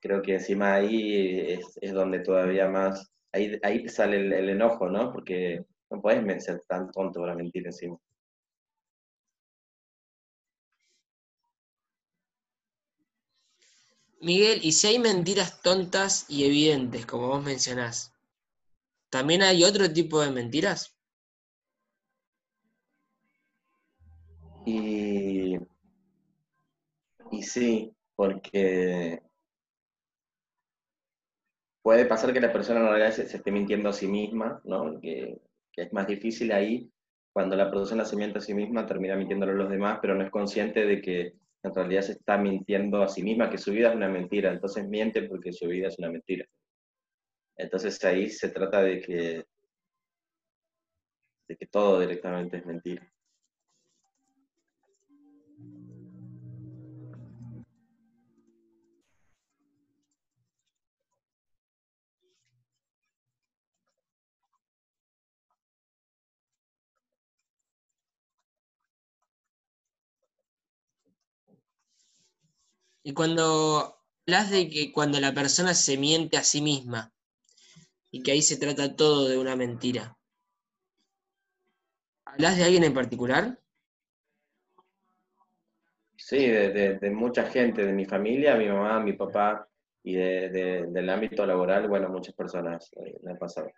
creo 0.00 0.22
que 0.22 0.34
encima 0.34 0.74
ahí 0.74 1.60
es, 1.80 1.92
donde 1.92 2.20
todavía 2.20 2.68
más, 2.68 3.10
ahí, 3.32 3.58
ahí 3.62 3.88
sale 3.88 4.16
el, 4.16 4.48
enojo, 4.48 4.88
¿no? 4.88 5.12
Porque 5.12 5.64
no 5.90 6.00
puedes 6.00 6.44
ser 6.44 6.62
tan 6.68 6.90
tonto 6.90 7.20
para 7.20 7.34
mentir 7.34 7.66
encima. 7.66 7.98
Miguel, 14.20 14.58
y 14.62 14.72
si 14.72 14.88
hay 14.88 14.98
mentiras 14.98 15.62
tontas 15.62 16.26
y 16.28 16.44
evidentes, 16.44 17.06
como 17.06 17.28
vos 17.28 17.44
mencionás, 17.44 18.12
¿también 19.10 19.42
hay 19.42 19.62
otro 19.62 19.92
tipo 19.92 20.20
de 20.20 20.32
mentiras? 20.32 20.96
Y, 24.66 25.56
y 27.30 27.42
sí, 27.42 27.94
porque 28.16 29.22
puede 31.88 32.04
pasar 32.04 32.34
que 32.34 32.40
la 32.42 32.52
persona 32.52 32.80
en 32.80 32.86
realidad 32.86 33.12
se, 33.12 33.22
esté 33.22 33.50
mintiendo 33.50 33.88
a 33.88 33.94
sí 33.94 34.06
misma, 34.06 34.60
¿no? 34.64 35.00
Que, 35.00 35.40
es 35.74 35.90
más 35.94 36.06
difícil 36.06 36.52
ahí 36.52 36.92
cuando 37.32 37.56
la 37.56 37.70
persona 37.70 38.04
se 38.04 38.14
miente 38.14 38.36
a 38.36 38.42
sí 38.42 38.52
misma, 38.52 38.84
termina 38.84 39.16
mintiéndolo 39.16 39.52
a 39.52 39.54
los 39.54 39.70
demás, 39.70 39.98
pero 40.02 40.14
no 40.14 40.22
es 40.22 40.30
consciente 40.30 40.84
de 40.84 41.00
que 41.00 41.32
en 41.62 41.74
realidad 41.74 42.02
se 42.02 42.12
está 42.12 42.36
mintiendo 42.36 43.02
a 43.02 43.08
sí 43.08 43.22
misma, 43.22 43.48
que 43.48 43.56
su 43.56 43.72
vida 43.72 43.88
es 43.88 43.96
una 43.96 44.10
mentira, 44.10 44.52
entonces 44.52 44.86
miente 44.86 45.22
porque 45.22 45.50
su 45.50 45.66
vida 45.66 45.88
es 45.88 45.98
una 45.98 46.10
mentira. 46.10 46.44
Entonces 47.56 48.04
ahí 48.04 48.28
se 48.28 48.50
trata 48.50 48.82
de 48.82 49.00
que, 49.00 49.46
de 51.48 51.56
que 51.56 51.66
todo 51.68 52.00
directamente 52.00 52.58
es 52.58 52.66
mentira. 52.66 53.10
Y 73.08 73.14
cuando 73.14 74.02
hablas 74.26 74.50
de 74.50 74.68
que 74.68 74.92
cuando 74.92 75.18
la 75.18 75.32
persona 75.32 75.72
se 75.72 75.96
miente 75.96 76.36
a 76.36 76.42
sí 76.42 76.60
misma 76.60 77.10
y 78.10 78.22
que 78.22 78.32
ahí 78.32 78.42
se 78.42 78.58
trata 78.58 78.96
todo 78.96 79.26
de 79.30 79.38
una 79.38 79.56
mentira, 79.56 80.18
¿hablas 82.26 82.58
de 82.58 82.64
alguien 82.64 82.84
en 82.84 82.92
particular? 82.92 83.58
Sí, 86.18 86.48
de, 86.48 87.10
mucha 87.10 87.44
gente, 87.44 87.82
de 87.82 87.94
mi 87.94 88.04
familia, 88.04 88.56
mi 88.56 88.68
mamá, 88.68 89.00
mi 89.00 89.14
papá 89.14 89.66
y 90.02 90.16
del 90.16 91.08
ámbito 91.08 91.46
laboral, 91.46 91.88
bueno, 91.88 92.10
muchas 92.10 92.34
personas 92.34 92.90
eh, 92.92 93.16
me 93.22 93.30
han 93.30 93.38
pasado. 93.38 93.70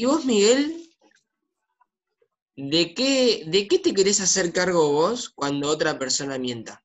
¿Y 0.00 0.06
vos, 0.06 0.24
Miguel, 0.24 0.88
de 2.56 2.94
qué, 2.94 3.44
de 3.46 3.68
qué 3.68 3.78
te 3.78 3.92
querés 3.92 4.22
hacer 4.22 4.50
cargo 4.50 4.90
vos 4.90 5.28
cuando 5.28 5.68
otra 5.68 5.98
persona 5.98 6.38
mienta? 6.38 6.82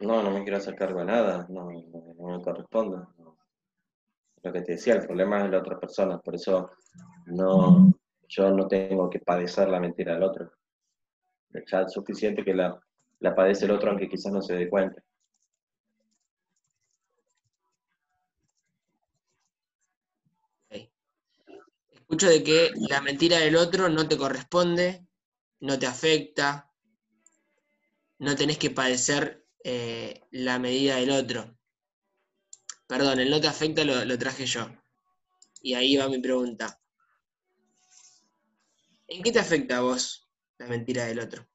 No, 0.00 0.22
no 0.22 0.30
me 0.32 0.42
quiero 0.42 0.58
hacer 0.58 0.74
cargo 0.74 0.98
de 0.98 1.06
nada, 1.06 1.46
no, 1.48 1.64
me 1.64 2.42
corresponde. 2.42 2.98
Lo 4.42 4.52
que 4.52 4.60
te 4.60 4.72
decía, 4.72 4.92
el 4.92 5.06
problema 5.06 5.42
es 5.46 5.50
la 5.50 5.60
otra 5.60 5.80
persona, 5.80 6.18
por 6.18 6.34
eso 6.34 6.70
no, 7.24 7.90
yo 8.28 8.50
no 8.50 8.68
tengo 8.68 9.08
que 9.08 9.20
padecer 9.20 9.70
la 9.70 9.80
mentira 9.80 10.12
del 10.12 10.24
otro. 10.24 10.52
Ya 11.54 11.80
es 11.80 11.92
suficiente 11.94 12.44
que 12.44 12.52
la, 12.52 12.78
la 13.20 13.34
padece 13.34 13.64
el 13.64 13.70
otro, 13.70 13.88
aunque 13.88 14.10
quizás 14.10 14.30
no 14.30 14.42
se 14.42 14.56
dé 14.56 14.68
cuenta. 14.68 15.02
Escucho 22.08 22.30
de 22.30 22.42
que 22.42 22.70
la 22.88 23.02
mentira 23.02 23.36
del 23.36 23.54
otro 23.54 23.90
no 23.90 24.08
te 24.08 24.16
corresponde, 24.16 25.06
no 25.60 25.78
te 25.78 25.86
afecta, 25.86 26.72
no 28.18 28.34
tenés 28.34 28.56
que 28.56 28.70
padecer 28.70 29.44
eh, 29.62 30.22
la 30.30 30.58
medida 30.58 30.96
del 30.96 31.10
otro. 31.10 31.54
Perdón, 32.86 33.20
el 33.20 33.28
no 33.28 33.42
te 33.42 33.48
afecta 33.48 33.84
lo, 33.84 34.18
traje 34.18 34.46
yo. 34.46 34.70
Y 35.60 35.74
ahí 35.74 35.98
va 35.98 36.08
mi 36.08 36.18
pregunta. 36.18 36.80
¿En 39.06 39.22
qué 39.22 39.30
te 39.30 39.40
afecta 39.40 39.76
a 39.76 39.82
vos 39.82 40.30
la 40.56 40.66
mentira 40.66 41.04
del 41.04 41.20
otro? 41.20 41.46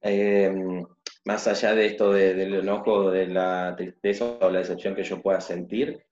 Em, 0.00 0.86
más 1.26 1.46
allá 1.46 1.74
de 1.74 1.84
esto 1.84 2.12
del 2.12 2.54
enojo, 2.54 3.10
de 3.10 3.26
la 3.26 3.74
tristeza 3.76 4.38
o 4.40 4.48
la 4.48 4.60
decepción 4.60 4.94
que 4.94 5.04
yo 5.04 5.20
pueda 5.20 5.42
sentir, 5.42 6.02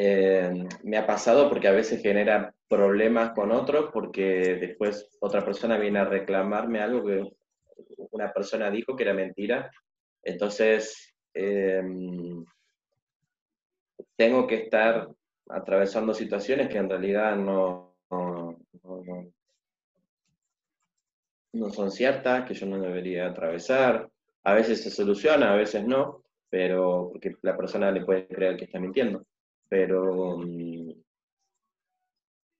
eh, 0.00 0.68
me 0.84 0.96
ha 0.96 1.04
pasado 1.04 1.48
porque 1.48 1.66
a 1.66 1.72
veces 1.72 2.00
genera 2.00 2.54
problemas 2.68 3.32
con 3.32 3.50
otros 3.50 3.90
porque 3.92 4.54
después 4.60 5.08
otra 5.18 5.44
persona 5.44 5.76
viene 5.76 5.98
a 5.98 6.04
reclamarme 6.04 6.80
algo 6.80 7.04
que 7.04 7.24
una 8.12 8.32
persona 8.32 8.70
dijo 8.70 8.94
que 8.94 9.02
era 9.02 9.12
mentira. 9.12 9.68
Entonces, 10.22 11.16
eh, 11.34 11.82
tengo 14.14 14.46
que 14.46 14.54
estar 14.54 15.08
atravesando 15.48 16.14
situaciones 16.14 16.68
que 16.68 16.78
en 16.78 16.88
realidad 16.88 17.34
no, 17.34 17.96
no, 21.52 21.70
son 21.70 21.90
ciertas, 21.90 22.46
que 22.46 22.54
yo 22.54 22.66
no 22.66 22.78
debería 22.78 23.26
atravesar. 23.26 24.08
A 24.44 24.54
veces 24.54 24.80
se 24.80 24.90
soluciona, 24.90 25.54
a 25.54 25.56
veces 25.56 25.84
no, 25.84 26.22
pero 26.48 27.08
porque 27.10 27.34
la 27.42 27.56
persona 27.56 27.90
le 27.90 28.04
puede 28.04 28.28
creer 28.28 28.56
que 28.56 28.66
está 28.66 28.78
mintiendo 28.78 29.26
pero, 29.68 30.40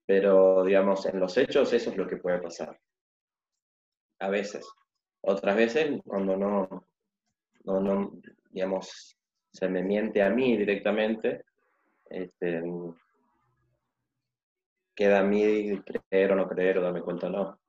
pero 0.07 0.65
digamos, 0.65 1.07
en 1.07 1.21
los 1.21 1.37
hechos 1.37 1.73
eso 1.73 1.91
es 1.91 1.97
lo 1.97 2.07
que 2.07 2.17
puede 2.17 2.39
pasar. 2.39 2.79
A 4.21 4.29
veces. 4.29 4.67
Otras 5.21 5.57
veces, 5.57 6.01
cuando 6.05 6.37
no, 6.37 6.87
no, 7.65 7.81
no 7.81 8.13
digamos, 8.51 9.17
se 9.53 9.69
me 9.69 9.83
miente 9.83 10.23
a 10.23 10.31
mí 10.31 10.57
directamente, 10.57 11.45
este, 12.11 12.63
queda 14.95 15.21
a 15.21 15.25
mí 15.25 15.81
creer 15.83 16.33
o 16.33 16.37
no 16.37 16.49
creer 16.49 16.79
o 16.79 16.83
darme 16.83 17.03
cuenta 17.03 17.27
o 17.27 17.31
no. 17.31 17.61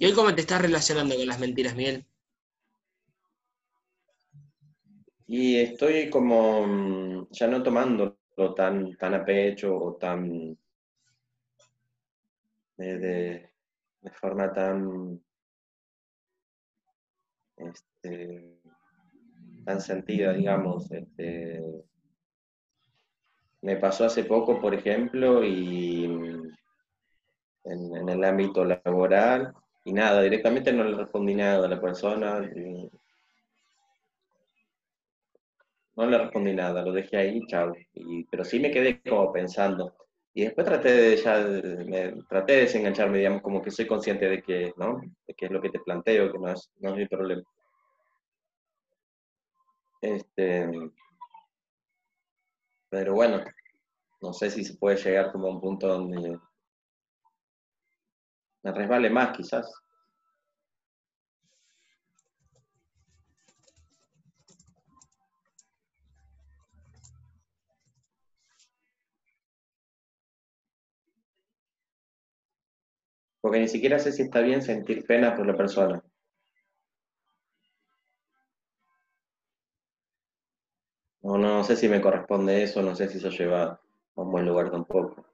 ¿Y 0.00 0.06
hoy 0.06 0.12
cómo 0.12 0.32
te 0.32 0.42
estás 0.42 0.62
relacionando 0.62 1.16
con 1.16 1.26
las 1.26 1.40
mentiras, 1.40 1.74
Miguel? 1.74 2.06
Y 5.26 5.56
estoy 5.56 6.08
como 6.08 6.64
mm, 6.68 7.26
ya 7.32 7.48
no 7.48 7.64
tomándolo 7.64 8.14
tan, 8.56 8.96
tan 8.96 9.14
a 9.14 9.24
pecho 9.24 9.76
o 9.76 9.96
tan 9.96 10.56
de, 12.76 13.50
forma 14.20 14.52
tan 14.52 15.20
este, 17.56 18.56
tan 19.64 19.80
sentida, 19.80 20.32
digamos. 20.32 20.92
Este, 20.92 21.60
me 23.62 23.76
pasó 23.78 24.04
hace 24.04 24.22
poco, 24.22 24.60
por 24.60 24.74
ejemplo, 24.74 25.44
y 25.44 26.04
en, 27.64 28.08
el 28.08 28.22
ámbito 28.22 28.64
laboral, 28.64 29.52
y 29.88 29.92
nada, 29.94 30.20
directamente 30.20 30.70
no 30.70 30.84
le 30.84 30.96
respondí 30.96 31.34
nada 31.34 31.64
a 31.64 31.68
la 31.68 31.80
persona. 31.80 32.40
no 35.96 36.06
le 36.06 36.18
respondí 36.18 36.54
nada, 36.54 36.82
lo 36.82 36.92
dejé 36.92 37.16
ahí, 37.16 37.40
chao. 37.46 37.72
pero 38.30 38.44
sí 38.44 38.60
me 38.60 38.70
quedé 38.70 39.00
como 39.00 39.32
pensando. 39.32 39.96
Y 40.34 40.44
después 40.44 40.66
traté 40.66 40.92
de 40.92 41.16
ya, 41.16 41.38
me, 41.86 42.22
traté 42.28 42.52
de 42.52 42.60
desengancharme, 42.60 43.18
digamos, 43.18 43.40
como 43.40 43.62
que 43.62 43.70
soy 43.70 43.86
consciente 43.86 44.28
de 44.28 44.42
que, 44.42 44.74
¿no? 44.76 45.00
De 45.26 45.34
que 45.34 45.46
es 45.46 45.50
lo 45.50 45.60
que 45.62 45.70
te 45.70 45.80
planteo, 45.80 46.30
que 46.32 46.38
no 46.38 46.52
es, 46.52 46.70
no 46.80 46.90
es 46.90 46.96
mi 46.96 47.06
problema. 47.06 47.42
Este, 50.02 50.68
pero 52.90 53.14
bueno, 53.14 53.42
no 54.20 54.32
sé 54.34 54.50
si 54.50 54.64
se 54.64 54.76
puede 54.76 54.98
llegar 54.98 55.32
como 55.32 55.48
a 55.48 55.50
un 55.50 55.60
punto 55.62 55.88
donde 55.88 56.38
me 58.62 58.72
resbale 58.72 59.10
más 59.10 59.36
quizás. 59.36 59.72
Porque 73.40 73.58
ni 73.58 73.66
siquiera 73.66 73.98
sé 73.98 74.12
si 74.12 74.22
está 74.22 74.40
bien 74.42 74.62
sentir 74.62 75.04
pena 75.04 75.34
por 75.34 75.44
la 75.44 75.56
persona. 75.56 76.00
No, 81.22 81.38
no 81.38 81.62
sé 81.62 81.76
si 81.76 81.88
me 81.88 82.00
corresponde 82.00 82.60
eso, 82.64 82.82
no 82.82 82.96
sé 82.96 83.08
si 83.08 83.18
eso 83.18 83.28
lleva 83.30 83.62
a 83.64 83.80
un 84.20 84.32
buen 84.32 84.46
lugar 84.46 84.70
tampoco. 84.72 85.24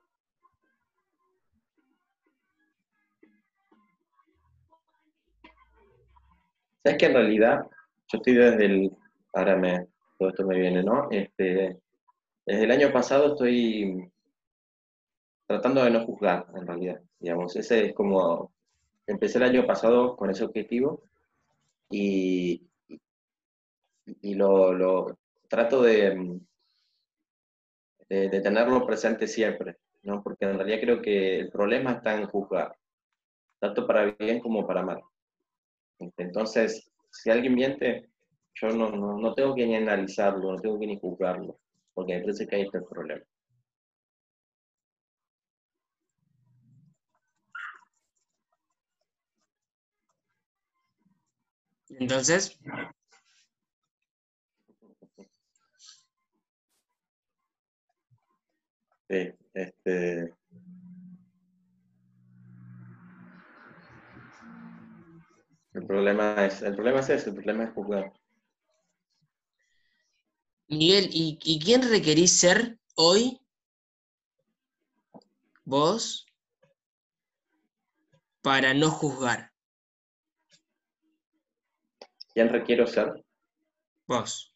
¿Sabes 6.85 6.99
que 6.99 7.07
en 7.07 7.15
realidad 7.15 7.67
yo 8.09 8.19
estoy 8.19 8.35
desde 8.35 8.67
el, 8.67 8.93
ahora 9.33 9.57
me, 9.57 9.89
todo 10.19 10.29
esto 10.29 10.47
me 10.47 10.59
viene, 10.59 10.83
¿no? 10.83 11.09
Este, 11.11 11.81
desde 12.45 12.65
el 12.65 12.71
año 12.71 12.93
pasado 12.93 13.33
estoy 13.33 14.13
tratando 15.47 15.83
de 15.83 15.91
no 15.91 16.05
juzgar, 16.05 16.47
en 16.55 16.67
realidad, 16.67 17.01
digamos, 17.19 17.57
ese 17.57 17.87
es 17.87 17.95
como, 17.95 18.53
empecé 19.07 19.39
el 19.39 19.45
año 19.45 19.67
pasado 19.67 20.15
con 20.15 20.29
ese 20.29 20.45
objetivo 20.45 21.03
y, 21.89 22.69
y 24.21 24.35
lo, 24.35 25.17
trato 25.49 25.83
de, 25.83 26.39
de, 28.11 28.41
tenerlo 28.43 28.87
presente 28.87 29.27
siempre, 29.27 29.79
¿no? 30.03 30.23
Porque 30.23 30.45
en 30.45 30.59
realidad 30.59 30.81
creo 30.83 31.01
que 31.01 31.39
el 31.41 31.51
problema 31.51 31.93
está 31.93 32.15
en 32.15 32.27
juzgar, 32.27 32.77
tanto 33.59 33.87
para 33.87 34.05
bien 34.19 34.41
como 34.41 34.67
para 34.67 34.83
mal. 34.83 35.03
Entonces, 35.99 36.91
si 37.11 37.31
alguien 37.31 37.55
miente, 37.55 38.09
yo 38.55 38.69
no, 38.71 38.91
no, 38.91 39.35
tengo 39.35 39.55
que 39.55 39.67
ni 39.67 39.77
analizarlo, 39.77 40.53
no 40.53 40.61
tengo 40.61 40.79
que 40.79 40.87
ni 40.87 40.99
juzgarlo, 40.99 41.59
porque 41.95 42.15
me 42.15 42.21
parece 42.21 42.47
que 42.47 42.57
ahí 42.57 42.63
está 42.63 42.79
el 42.79 42.85
problema. 42.85 43.25
Entonces, 51.99 52.59
Sí, 59.09 59.33
este. 59.55 60.35
El 65.75 65.87
problema 65.87 66.47
es, 66.47 66.63
el 66.63 66.75
problema 66.75 67.01
es 67.01 67.11
ese, 67.11 67.31
el 67.31 67.35
problema 67.35 67.65
es 67.65 67.73
jugar. 67.73 68.13
Miguel, 70.69 71.09
¿y, 71.13 71.39
¿y 71.43 71.59
quién 71.59 71.83
requerís 71.83 72.39
ser 72.39 72.79
hoy? 72.95 73.41
Vos 75.65 76.27
para 78.41 78.75
no 78.75 78.91
juzgar. 78.91 79.53
¿Quién 82.35 82.51
requiero 82.51 82.87
ser? 82.87 83.25
Vos. 84.07 84.55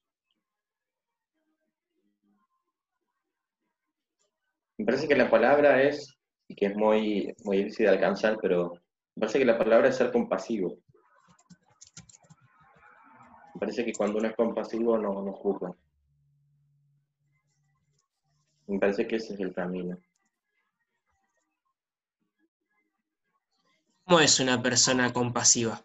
Me 4.77 4.85
parece 4.85 5.09
que 5.09 5.17
la 5.17 5.31
palabra 5.31 5.83
es, 5.83 6.17
y 6.47 6.55
que 6.55 6.67
es 6.67 6.77
muy, 6.77 7.35
muy 7.45 7.59
difícil 7.59 7.87
de 7.87 7.93
alcanzar, 7.93 8.37
pero 8.41 8.75
me 9.15 9.21
parece 9.21 9.39
que 9.39 9.45
la 9.45 9.59
palabra 9.59 9.89
es 9.89 9.97
ser 9.97 10.13
compasivo. 10.13 10.79
Parece 13.59 13.85
que 13.85 13.93
cuando 13.93 14.19
uno 14.19 14.29
es 14.29 14.37
compasivo 14.37 14.99
no, 14.99 15.23
no 15.23 15.33
juzga. 15.33 15.75
Me 18.67 18.79
parece 18.79 19.07
que 19.07 19.17
ese 19.17 19.35
es 19.35 19.41
el 19.41 19.55
camino. 19.55 19.99
¿Cómo 24.05 24.21
es 24.21 24.41
una 24.41 24.63
persona 24.63 25.13
compasiva? 25.13 25.85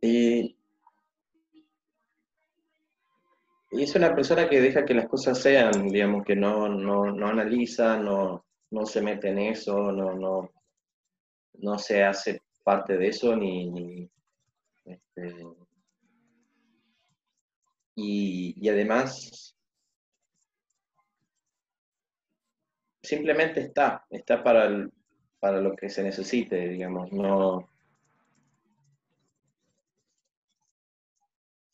Y 0.00 0.56
es 3.70 3.94
una 3.94 4.14
persona 4.14 4.48
que 4.48 4.60
deja 4.60 4.84
que 4.84 4.94
las 4.94 5.08
cosas 5.08 5.40
sean, 5.40 5.88
digamos, 5.88 6.24
que 6.24 6.36
no, 6.36 6.68
no, 6.68 7.26
analiza, 7.26 7.98
no, 7.98 8.44
se 8.84 9.02
mete 9.02 9.30
en 9.30 9.38
eso, 9.38 9.92
no, 9.92 10.14
no, 10.14 10.50
no 11.58 11.78
se 11.78 12.04
hace 12.04 12.42
parte 12.64 12.96
de 12.96 13.08
eso, 13.08 13.36
ni, 13.36 14.10
este, 14.84 15.46
y, 17.94 18.68
además 18.68 19.54
simplemente 23.02 23.60
está, 23.60 24.04
está 24.10 24.42
para, 24.42 24.88
para 25.38 25.60
lo 25.60 25.76
que 25.76 25.88
se 25.88 26.02
necesite, 26.02 26.68
digamos, 26.68 27.12
no 27.12 27.70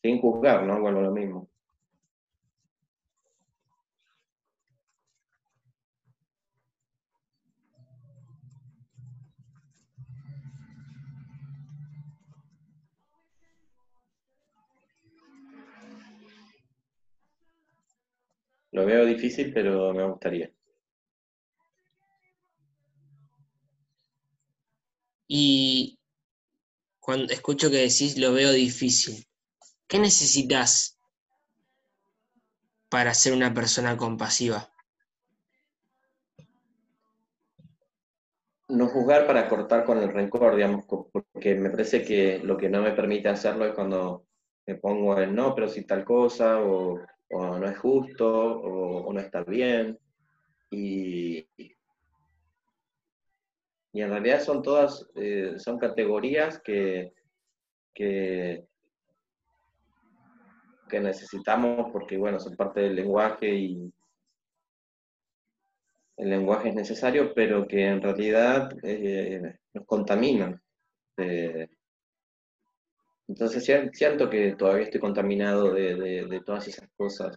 sin 0.03 0.19
juzgar, 0.19 0.63
¿no? 0.63 0.79
Bueno, 0.81 1.01
lo 1.01 1.11
mismo. 1.11 1.49
Lo 18.73 18.87
veo 18.87 19.05
difícil, 19.05 19.53
pero 19.53 19.93
me 19.93 20.03
gustaría. 20.03 20.51
Y 25.27 25.99
cuando 26.99 27.31
escucho 27.31 27.69
que 27.69 27.77
decís 27.77 28.17
lo 28.17 28.33
veo 28.33 28.51
difícil, 28.51 29.27
¿qué 29.87 29.99
necesitas 29.99 30.97
para 32.89 33.13
ser 33.13 33.33
una 33.33 33.53
persona 33.53 33.95
compasiva? 33.95 34.67
No 38.69 38.87
juzgar 38.87 39.27
para 39.27 39.47
cortar 39.49 39.85
con 39.85 39.99
el 39.99 40.11
rencor, 40.11 40.55
digamos, 40.55 40.85
porque 40.87 41.53
me 41.53 41.69
parece 41.69 42.03
que 42.03 42.39
lo 42.39 42.57
que 42.57 42.69
no 42.69 42.81
me 42.81 42.93
permite 42.93 43.29
hacerlo 43.29 43.67
es 43.67 43.75
cuando 43.75 44.25
me 44.65 44.75
pongo 44.75 45.19
en 45.19 45.35
no, 45.35 45.53
pero 45.53 45.67
si 45.67 45.85
tal 45.85 46.03
cosa, 46.03 46.59
o 46.59 46.99
o 47.33 47.57
no 47.57 47.67
es 47.67 47.77
justo, 47.77 48.27
o, 48.27 49.11
no 49.11 49.19
está 49.19 49.43
bien. 49.43 49.97
Y, 50.69 51.47
y 53.93 54.01
en 54.01 54.09
realidad 54.09 54.41
son 54.41 54.61
todas, 54.61 55.05
eh, 55.15 55.53
son 55.57 55.77
categorías 55.77 56.59
que, 56.63 57.13
que, 57.93 58.65
necesitamos 60.91 61.91
porque, 61.91 62.17
bueno, 62.17 62.39
son 62.39 62.55
parte 62.55 62.81
del 62.81 62.95
lenguaje 62.95 63.49
y 63.49 63.91
el 66.17 66.29
lenguaje 66.29 66.69
es 66.69 66.75
necesario, 66.75 67.33
pero 67.33 67.67
que 67.67 67.87
en 67.87 67.99
realidad 67.99 68.71
eh, 68.83 69.57
nos 69.73 69.85
contaminan. 69.87 70.61
Entonces 73.33 73.65
siento 73.93 74.29
que 74.29 74.55
todavía 74.55 74.83
estoy 74.83 75.01
contaminado 75.01 75.73
de, 75.73 76.39
todas 76.45 76.67
esas 76.67 76.87
cosas 76.95 77.35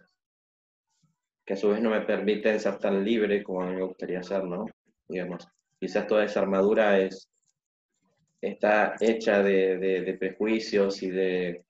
que 1.43 1.55
a 1.55 1.57
su 1.57 1.69
vez 1.69 1.81
no 1.81 1.89
me 1.89 2.01
permiten 2.01 2.59
ser 2.59 2.77
tan 2.77 3.03
libre 3.03 3.41
como 3.41 3.63
a 3.63 3.65
mí 3.65 3.77
me 3.77 3.83
gustaría 3.83 4.21
ser, 4.21 4.43
¿no? 4.43 4.67
Digamos, 5.07 5.47
quizás 5.79 6.05
toda 6.05 6.23
esa 6.23 6.41
armadura 6.41 6.99
es, 6.99 7.27
está 8.39 8.93
hecha 8.99 9.41
de, 9.41 10.15
prejuicios 10.19 11.01
y 11.01 11.09
de, 11.09 11.65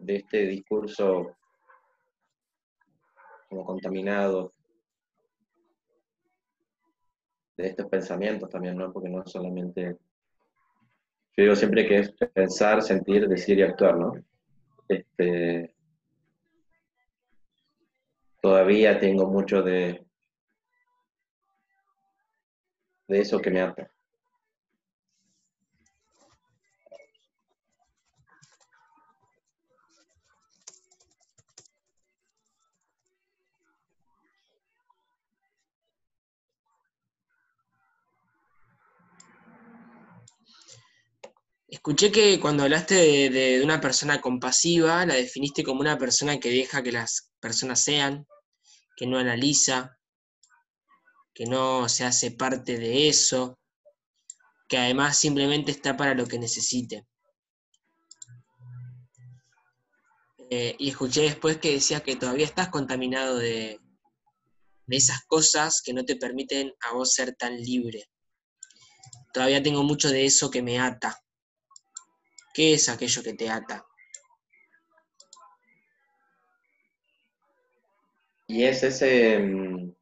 de 0.00 0.16
este 0.16 0.38
discurso 0.48 1.36
como 3.48 3.64
contaminado, 3.64 4.52
de 7.56 7.68
estos 7.68 7.86
pensamientos 7.86 8.50
también, 8.50 8.76
¿no? 8.76 8.92
Porque 8.92 9.08
no 9.08 9.24
solamente... 9.24 9.96
Yo 11.36 11.42
digo 11.44 11.56
siempre 11.56 11.86
que 11.86 11.98
es 11.98 12.12
pensar, 12.32 12.80
sentir, 12.80 13.28
decir 13.28 13.58
y 13.58 13.62
actuar, 13.62 13.98
¿no? 13.98 14.14
Este, 14.88 15.74
todavía 18.40 18.98
tengo 18.98 19.26
mucho 19.26 19.62
de, 19.62 20.06
de 23.08 23.20
eso 23.20 23.38
que 23.40 23.50
me 23.50 23.60
ata. 23.60 23.90
Escuché 41.68 42.12
que 42.12 42.38
cuando 42.38 42.62
hablaste 42.62 42.94
de, 43.28 43.60
una 43.62 43.80
persona 43.80 44.20
compasiva, 44.20 45.04
la 45.04 45.14
definiste 45.14 45.64
como 45.64 45.80
una 45.80 45.98
persona 45.98 46.38
que 46.38 46.50
deja 46.50 46.82
que 46.82 46.92
las 46.92 47.32
personas 47.40 47.82
sean, 47.82 48.24
que 48.96 49.06
no 49.06 49.18
analiza, 49.18 49.98
que 51.34 51.44
no 51.44 51.88
se 51.88 52.04
hace 52.04 52.30
parte 52.30 52.78
de 52.78 53.08
eso, 53.08 53.58
que 54.68 54.78
además 54.78 55.18
simplemente 55.18 55.72
está 55.72 55.96
para 55.96 56.14
lo 56.14 56.26
que 56.26 56.38
necesite. 56.38 57.04
Eh, 60.48 60.76
y 60.78 60.90
escuché 60.90 61.22
después 61.22 61.58
que 61.58 61.72
decías 61.72 62.02
que 62.02 62.14
todavía 62.14 62.46
estás 62.46 62.68
contaminado 62.68 63.38
de, 63.38 63.80
de 64.86 64.96
esas 64.96 65.24
cosas 65.26 65.82
que 65.82 65.92
no 65.92 66.04
te 66.04 66.14
permiten 66.14 66.72
a 66.82 66.94
vos 66.94 67.12
ser 67.12 67.34
tan 67.34 67.56
libre. 67.56 68.08
Todavía 69.32 69.60
tengo 69.60 69.82
mucho 69.82 70.08
de 70.08 70.24
eso 70.24 70.48
que 70.48 70.62
me 70.62 70.78
ata. 70.78 71.20
¿Qué 72.56 72.72
es 72.72 72.88
aquello 72.88 73.22
que 73.22 73.34
te 73.34 73.50
ata? 73.50 73.84
Y 78.46 78.64
es 78.64 78.82
ese... 78.82 79.38
Mm, 79.38 79.92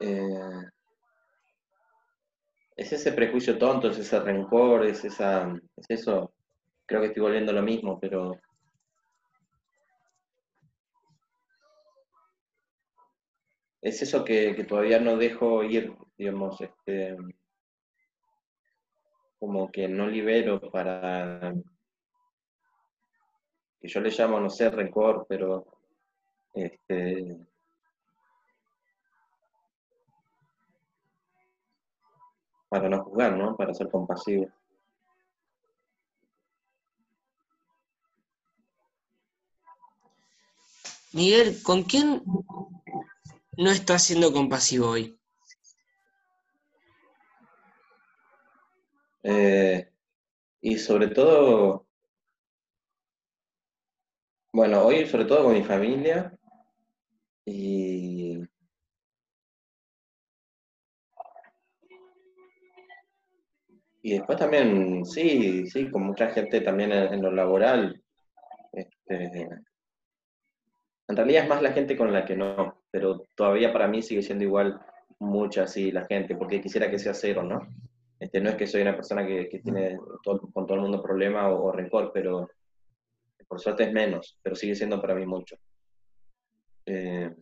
eh, 0.00 0.68
es 2.76 2.92
ese 2.92 3.12
prejuicio 3.12 3.56
tonto, 3.56 3.88
es 3.88 3.98
ese 3.98 4.20
rencor, 4.20 4.84
es 4.84 5.02
esa, 5.06 5.58
es 5.74 5.86
eso, 5.88 6.34
creo 6.84 7.00
que 7.00 7.06
estoy 7.06 7.22
volviendo 7.22 7.54
lo 7.54 7.62
mismo, 7.62 7.98
pero 7.98 8.38
es 13.80 14.02
eso 14.02 14.22
que, 14.22 14.54
que, 14.54 14.64
todavía 14.64 15.00
no 15.00 15.16
dejo 15.16 15.64
ir, 15.64 15.96
digamos, 16.18 16.60
este, 16.60 17.16
como 19.44 19.70
que 19.70 19.86
no 19.86 20.06
libero 20.06 20.58
para, 20.70 21.52
que 23.78 23.88
yo 23.88 24.00
le 24.00 24.08
llamo, 24.08 24.40
no 24.40 24.48
sé, 24.48 24.70
rencor, 24.70 25.26
pero 25.28 25.66
este, 26.54 27.36
para 32.70 32.88
no 32.88 33.04
juzgar, 33.04 33.36
¿no? 33.36 33.54
Para 33.54 33.74
ser 33.74 33.90
compasivo. 33.90 34.48
Miguel, 41.12 41.62
¿con 41.62 41.82
quién 41.82 42.22
no 43.58 43.70
estás 43.70 44.04
siendo 44.04 44.32
compasivo 44.32 44.88
hoy? 44.88 45.18
Eh, 49.26 49.88
y 50.60 50.76
sobre 50.78 51.08
todo, 51.08 51.86
bueno, 54.52 54.84
hoy 54.84 55.06
sobre 55.06 55.24
todo 55.24 55.44
con 55.44 55.54
mi 55.54 55.64
familia 55.64 56.38
y, 57.46 58.38
y 64.02 64.12
después 64.12 64.38
también, 64.38 65.06
sí, 65.06 65.66
sí, 65.68 65.90
con 65.90 66.02
mucha 66.02 66.28
gente 66.28 66.60
también 66.60 66.92
en, 66.92 67.22
lo 67.22 67.30
laboral. 67.30 68.02
Este, 68.72 69.48
en 71.08 71.16
realidad 71.16 71.44
es 71.44 71.48
más 71.48 71.62
la 71.62 71.72
gente 71.72 71.96
con 71.96 72.12
la 72.12 72.26
que 72.26 72.36
no, 72.36 72.82
pero 72.90 73.24
todavía 73.34 73.72
para 73.72 73.88
mí 73.88 74.02
sigue 74.02 74.22
siendo 74.22 74.44
igual 74.44 74.78
mucha, 75.18 75.66
sí, 75.66 75.90
la 75.92 76.04
gente, 76.04 76.36
porque 76.36 76.60
quisiera 76.60 76.90
que 76.90 76.98
sea 76.98 77.14
cero, 77.14 77.42
¿no? 77.42 77.66
Este, 78.24 78.40
no 78.40 78.48
es 78.48 78.56
que 78.56 78.66
soy 78.66 78.80
una 78.80 78.96
persona 78.96 79.26
que, 79.26 79.60
tiene 79.62 79.98
con 80.24 80.66
todo 80.66 80.74
el 80.76 80.80
mundo 80.80 81.02
problema 81.02 81.50
o, 81.50 81.70
rencor, 81.70 82.10
pero 82.10 82.48
por 83.46 83.60
suerte 83.60 83.84
es 83.84 83.92
menos, 83.92 84.38
pero 84.42 84.56
sigue 84.56 84.74
siendo 84.74 84.98
para 84.98 85.14
mí 85.14 85.26
mucho. 85.26 85.56
Eh, 86.86 87.34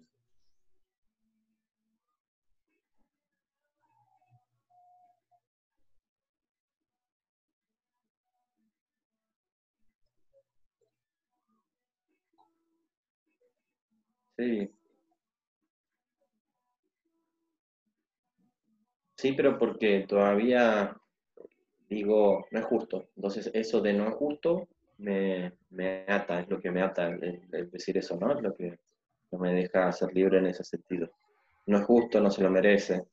sí. 14.37 14.82
Sí, 19.23 19.35
pero 19.35 19.57
porque 19.57 20.05
todavía 20.09 20.97
digo, 21.89 22.45
no 22.51 22.59
es 22.59 22.65
justo. 22.65 23.07
Entonces, 23.15 23.53
eso 23.55 23.81
de 23.81 23.93
no 23.93 24.09
es 24.09 24.15
justo 24.17 24.67
me, 24.99 25.53
ata, 26.09 26.41
es 26.41 26.49
lo 26.49 26.61
que 26.61 26.73
me 26.73 26.83
ata 26.83 27.07
el, 27.07 27.71
decir 27.71 27.97
eso, 27.99 28.17
¿no? 28.17 28.37
Es 28.37 28.43
lo 28.43 28.53
que 28.53 28.81
no 29.31 29.39
me 29.39 29.55
deja 29.55 29.93
ser 29.93 30.13
libre 30.13 30.39
en 30.39 30.47
ese 30.47 30.65
sentido. 30.65 31.09
No 31.67 31.79
es 31.79 31.85
justo, 31.85 32.21
no 32.21 32.33
se 32.33 32.43
lo 32.43 32.51
merece. 32.51 33.05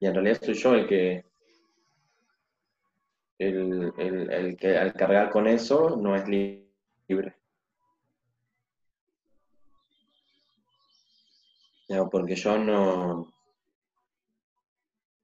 Y 0.00 0.06
en 0.06 0.14
realidad 0.14 0.40
soy 0.42 0.54
yo 0.54 0.74
el 0.74 0.88
que, 0.88 1.24
el, 3.38 3.92
el 4.32 4.56
que 4.56 4.76
al 4.76 4.94
cargar 4.94 5.30
con 5.30 5.46
eso 5.46 5.96
no 5.96 6.16
es 6.16 6.26
libre. 6.26 7.41
Porque 12.10 12.34
yo 12.34 12.58
no, 12.58 13.32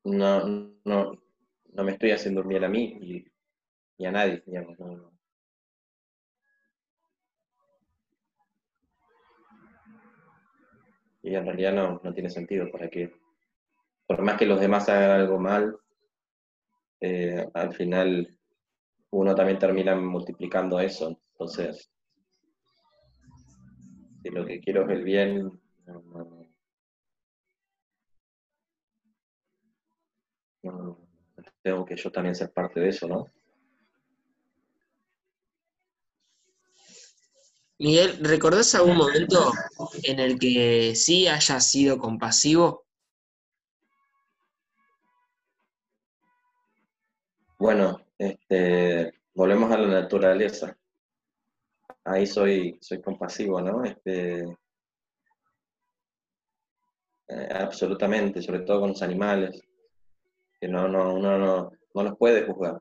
no, 0.04 0.70
no, 0.84 1.84
me 1.84 1.92
estoy 1.92 2.10
haciendo 2.10 2.42
bien 2.42 2.64
a 2.64 2.68
mí 2.68 3.24
y, 3.98 4.04
a 4.04 4.12
nadie, 4.12 4.42
digamos. 4.46 4.76
Y 11.22 11.34
en 11.34 11.44
realidad 11.44 11.72
no, 11.72 12.00
no 12.02 12.14
tiene 12.14 12.30
sentido 12.30 12.70
para 12.70 12.88
que, 12.88 13.12
por 14.06 14.22
más 14.22 14.38
que 14.38 14.46
los 14.46 14.60
demás 14.60 14.88
hagan 14.88 15.10
algo 15.10 15.38
mal, 15.38 15.76
eh, 17.00 17.48
al 17.54 17.72
final 17.74 18.38
uno 19.10 19.34
también 19.34 19.58
termina 19.58 19.96
multiplicando 19.96 20.78
eso. 20.80 21.18
Entonces, 21.32 21.90
si 24.22 24.30
lo 24.30 24.44
que 24.44 24.60
quiero 24.60 24.84
es 24.84 24.90
el 24.90 25.04
bien, 25.04 25.60
tengo 31.62 31.84
que 31.84 31.96
yo 31.96 32.10
también 32.10 32.34
ser 32.34 32.52
parte 32.52 32.80
de 32.80 32.88
eso, 32.88 33.06
¿no? 33.06 33.26
Miguel, 37.80 38.18
¿recordás 38.24 38.74
algún 38.74 38.96
momento 38.96 39.52
en 40.02 40.18
el 40.18 40.38
que 40.38 40.96
sí 40.96 41.28
hayas 41.28 41.70
sido 41.70 41.98
compasivo? 41.98 42.84
Bueno, 47.56 48.00
este, 48.18 49.12
volvemos 49.34 49.70
a 49.70 49.78
la 49.78 50.00
naturaleza. 50.00 50.76
Ahí 52.04 52.26
soy, 52.26 52.78
soy 52.80 53.00
compasivo, 53.00 53.60
¿no? 53.60 53.84
Este, 53.84 54.40
eh, 57.28 57.48
absolutamente, 57.50 58.42
sobre 58.42 58.60
todo 58.60 58.80
con 58.80 58.90
los 58.90 59.02
animales 59.02 59.67
que 60.60 60.68
no, 60.68 60.88
no, 60.88 61.14
uno 61.14 61.38
no, 61.38 61.72
no 61.94 62.02
los 62.02 62.16
puede 62.16 62.46
juzgar. 62.46 62.80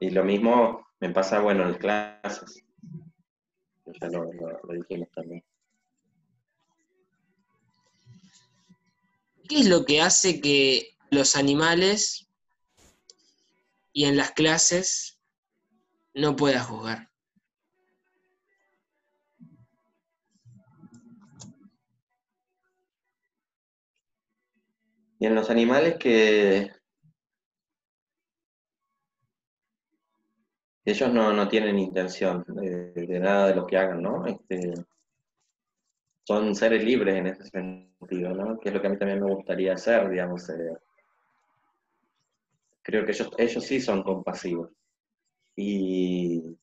Y 0.00 0.10
lo 0.10 0.24
mismo 0.24 0.86
me 1.00 1.10
pasa, 1.10 1.40
bueno, 1.40 1.68
en 1.68 1.74
clases. 1.74 2.62
ya 4.00 4.08
lo, 4.08 4.30
lo 4.32 4.74
dijimos 4.74 5.08
también. 5.10 5.44
¿Qué 9.48 9.60
es 9.60 9.66
lo 9.66 9.84
que 9.84 10.00
hace 10.00 10.40
que 10.40 10.96
los 11.10 11.34
animales 11.34 12.28
y 13.92 14.04
en 14.04 14.16
las 14.16 14.32
clases 14.32 15.18
no 16.12 16.36
pueda 16.36 16.62
juzgar? 16.62 17.07
Y 25.18 25.26
en 25.26 25.34
los 25.34 25.50
animales 25.50 25.96
que 25.98 26.70
ellos 30.84 31.12
no, 31.12 31.48
tienen 31.48 31.78
intención 31.78 32.44
de, 32.46 33.20
nada 33.20 33.48
de 33.48 33.56
lo 33.56 33.66
que 33.66 33.76
hagan, 33.76 34.00
¿no? 34.00 34.24
Este, 34.26 34.72
son 36.24 36.54
seres 36.54 36.84
libres 36.84 37.16
en 37.16 37.26
ese 37.26 37.44
sentido, 37.44 38.34
¿no? 38.34 38.58
Que 38.58 38.68
es 38.68 38.74
lo 38.74 38.80
que 38.80 38.86
a 38.86 38.90
mí 38.90 38.98
también 38.98 39.20
me 39.22 39.34
gustaría 39.34 39.74
hacer, 39.74 40.08
digamos. 40.08 40.48
Eh, 40.50 40.76
creo 42.82 43.04
que 43.04 43.12
ellos, 43.12 43.30
ellos 43.38 43.64
sí 43.64 43.80
son 43.80 44.02
compasivos. 44.02 44.70
Y, 45.56 46.56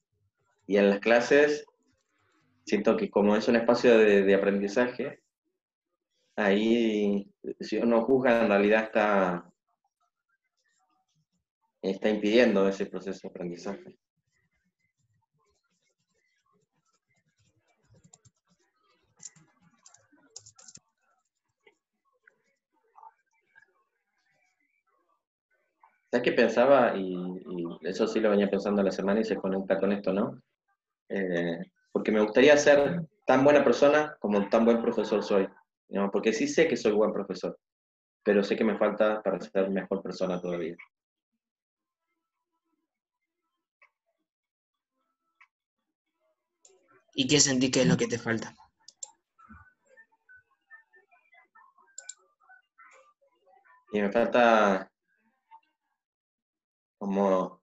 en 0.68 0.90
las 0.90 1.00
clases 1.00 1.66
siento 2.66 2.98
que 2.98 3.10
como 3.12 3.36
es 3.36 3.48
un 3.48 3.58
espacio 3.58 3.98
de 3.98 4.34
aprendizaje, 4.34 5.20
ahí 6.36 7.32
si 7.60 7.78
uno 7.78 8.04
juzga 8.04 8.42
en 8.42 8.50
realidad 8.50 8.84
está, 8.84 9.52
está 11.82 12.10
impidiendo 12.10 12.68
ese 12.68 12.86
proceso 12.86 13.22
de 13.24 13.30
aprendizaje. 13.30 13.98
¿Sabes 26.12 26.24
qué 26.24 26.32
pensaba? 26.32 26.96
Y, 26.96 27.16
eso 27.82 28.08
sí 28.08 28.20
lo 28.20 28.30
venía 28.30 28.50
pensando 28.50 28.82
la 28.82 28.92
semana 28.92 29.20
y 29.20 29.26
se 29.26 29.36
conecta 29.36 29.78
con 29.78 29.92
esto, 29.92 30.14
¿no? 30.14 30.42
Eh, 31.10 31.60
porque 31.92 32.12
me 32.12 32.22
gustaría 32.22 32.56
ser 32.58 33.06
tan 33.26 33.44
buena 33.44 33.64
persona 33.64 34.16
como 34.20 34.48
tan 34.50 34.66
buen 34.66 34.82
profesor 34.82 35.24
soy. 35.24 35.48
Porque 36.12 36.34
sí 36.34 36.48
sé 36.48 36.68
que 36.68 36.78
soy 36.78 36.92
buen 36.92 37.14
profesor, 37.14 37.58
pero 38.24 38.44
sé 38.44 38.56
que 38.56 38.64
me 38.64 38.78
falta 38.78 39.22
para 39.22 39.40
ser 39.40 39.70
mejor 39.70 40.02
persona 40.02 40.42
todavía. 40.42 40.76
¿Y 47.14 47.28
qué 47.28 47.40
sentí 47.40 47.72
que 47.72 47.82
es 47.82 47.88
lo 47.88 47.96
que 47.96 48.08
te 48.08 48.20
falta? 48.20 48.54
Y 53.94 54.02
me 54.02 54.12
falta 54.12 54.92
como 56.98 57.62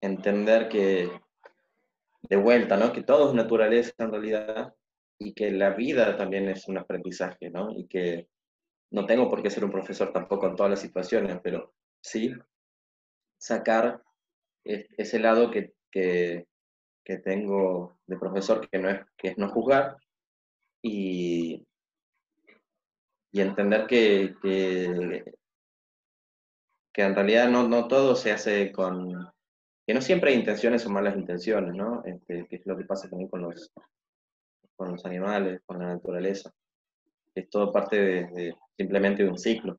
entender 0.00 0.68
que, 0.68 1.10
de 2.22 2.36
vuelta, 2.36 2.76
¿no? 2.76 2.92
Que 2.92 3.02
todo 3.02 3.28
es 3.28 3.34
naturaleza 3.34 3.92
en 3.98 4.10
realidad 4.12 4.74
y 5.18 5.32
que 5.32 5.50
la 5.50 5.70
vida 5.70 6.16
también 6.16 6.48
es 6.48 6.68
un 6.68 6.78
aprendizaje, 6.78 7.50
¿no? 7.50 7.70
Y 7.70 7.86
que 7.86 8.28
no 8.90 9.06
tengo 9.06 9.28
por 9.28 9.42
qué 9.42 9.50
ser 9.50 9.64
un 9.64 9.70
profesor 9.70 10.12
tampoco 10.12 10.46
en 10.46 10.56
todas 10.56 10.70
las 10.70 10.80
situaciones, 10.80 11.38
pero 11.42 11.74
sí 12.00 12.32
sacar 13.38 14.02
ese 14.64 15.18
lado 15.18 15.50
que, 15.50 15.74
tengo 17.22 17.98
de 18.06 18.16
profesor 18.18 18.68
que 18.68 18.78
no 18.78 18.88
es, 18.88 19.00
que 19.16 19.28
es 19.28 19.38
no 19.38 19.50
juzgar 19.50 19.96
y, 20.82 21.66
y 23.32 23.40
entender 23.40 23.86
que, 23.86 24.34
que, 24.42 25.24
en 27.02 27.14
realidad 27.14 27.48
no, 27.48 27.68
no 27.68 27.88
todo 27.88 28.16
se 28.16 28.32
hace 28.32 28.72
con, 28.72 29.30
que 29.86 29.92
no 29.94 30.00
siempre 30.00 30.30
hay 30.30 30.38
intenciones 30.38 30.86
o 30.86 30.90
malas 30.90 31.16
intenciones, 31.16 31.74
¿no? 31.74 32.02
Este, 32.04 32.46
que 32.48 32.56
es 32.56 32.66
lo 32.66 32.76
que 32.76 32.84
pasa 32.84 33.08
también 33.08 33.28
con 33.28 33.42
los, 33.42 33.72
con 34.76 34.92
los 34.92 35.04
animales, 35.04 35.62
con 35.64 35.78
la 35.78 35.86
naturaleza. 35.86 36.52
Es 37.34 37.48
todo 37.50 37.72
parte 37.72 37.96
de, 38.00 38.56
simplemente 38.76 39.24
de 39.24 39.28
un 39.28 39.38
ciclo. 39.38 39.78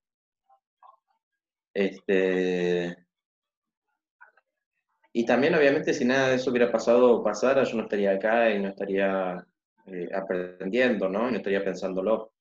Este, 1.73 2.95
y 5.13 5.25
también, 5.25 5.55
obviamente, 5.55 5.93
si 5.93 6.05
nada 6.05 6.29
de 6.29 6.35
eso 6.35 6.51
hubiera 6.51 6.71
pasado 6.71 7.13
o 7.13 7.23
pasara, 7.23 7.63
yo 7.63 7.77
no 7.77 7.83
estaría 7.83 8.11
acá 8.11 8.49
y 8.51 8.61
no 8.61 8.69
estaría 8.69 9.45
eh, 9.85 10.09
aprendiendo, 10.13 11.09
¿no? 11.09 11.29
no 11.29 11.37
estaría 11.37 11.63
pensándolo. 11.63 12.33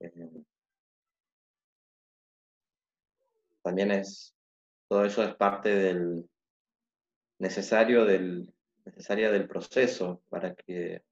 Eh, 0.00 0.10
también 3.62 3.92
es, 3.92 4.34
todo 4.88 5.04
eso 5.04 5.22
es 5.22 5.34
parte 5.36 5.74
del 5.74 6.28
necesario 7.38 8.04
del, 8.04 8.52
necesaria 8.84 9.30
del 9.30 9.48
proceso 9.48 10.22
para 10.28 10.54
que 10.54 11.02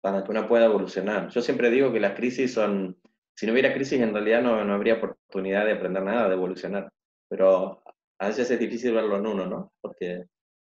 para 0.00 0.22
que 0.24 0.30
uno 0.30 0.48
pueda 0.48 0.66
evolucionar. 0.66 1.28
Yo 1.28 1.42
siempre 1.42 1.70
digo 1.70 1.92
que 1.92 2.00
las 2.00 2.14
crisis 2.14 2.52
son, 2.54 2.98
si 3.36 3.46
no 3.46 3.52
hubiera 3.52 3.74
crisis 3.74 4.00
en 4.00 4.12
realidad 4.12 4.42
no, 4.42 4.64
no 4.64 4.74
habría 4.74 4.94
oportunidad 4.94 5.64
de 5.64 5.72
aprender 5.72 6.02
nada, 6.02 6.28
de 6.28 6.34
evolucionar, 6.34 6.90
pero 7.28 7.82
a 8.18 8.28
veces 8.28 8.50
es 8.50 8.58
difícil 8.58 8.94
verlo 8.94 9.16
en 9.16 9.26
uno, 9.26 9.46
¿no? 9.46 9.72
Porque, 9.80 10.26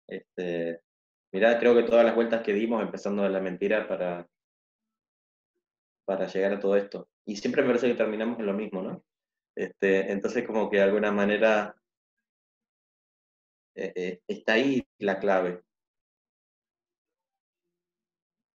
este, 0.08 0.80
mirá, 1.32 1.58
creo 1.58 1.74
que 1.74 1.82
todas 1.84 2.04
las 2.04 2.14
vueltas 2.14 2.42
que 2.42 2.52
dimos 2.52 2.82
empezando 2.82 3.22
de 3.22 3.30
la 3.30 3.40
mentira 3.40 3.86
para, 3.88 4.26
para 6.06 6.26
llegar 6.26 6.54
a 6.54 6.60
todo 6.60 6.76
esto. 6.76 7.08
Y 7.26 7.36
siempre 7.36 7.62
me 7.62 7.68
parece 7.68 7.88
que 7.88 7.94
terminamos 7.94 8.38
en 8.38 8.46
lo 8.46 8.52
mismo, 8.52 8.82
¿no? 8.82 9.04
Este, 9.56 10.10
entonces 10.10 10.46
como 10.46 10.68
que 10.68 10.78
de 10.78 10.82
alguna 10.82 11.12
manera 11.12 11.76
eh, 13.76 13.92
eh, 13.94 14.20
está 14.26 14.54
ahí 14.54 14.86
la 14.98 15.18
clave. 15.18 15.62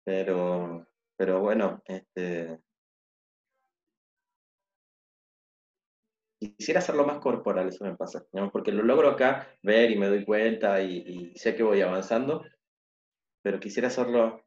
Pero, 0.05 0.87
pero 1.17 1.41
bueno, 1.41 1.83
este, 1.87 2.61
quisiera 6.39 6.81
hacerlo 6.81 7.07
más 7.07 7.19
corporal, 7.19 7.69
eso 7.69 7.85
me 7.85 7.97
pasa, 7.97 8.25
porque 8.53 8.73
lo 8.73 8.83
logro 8.83 9.11
acá 9.11 9.49
ver 9.63 9.91
y 9.91 9.99
me 9.99 10.09
doy 10.09 10.25
cuenta 10.25 10.83
y, 10.83 11.33
sé 11.37 11.55
que 11.55 11.63
voy 11.63 11.81
avanzando, 11.81 12.45
pero 13.43 13.61
quisiera 13.61 13.89
hacerlo, 13.89 14.45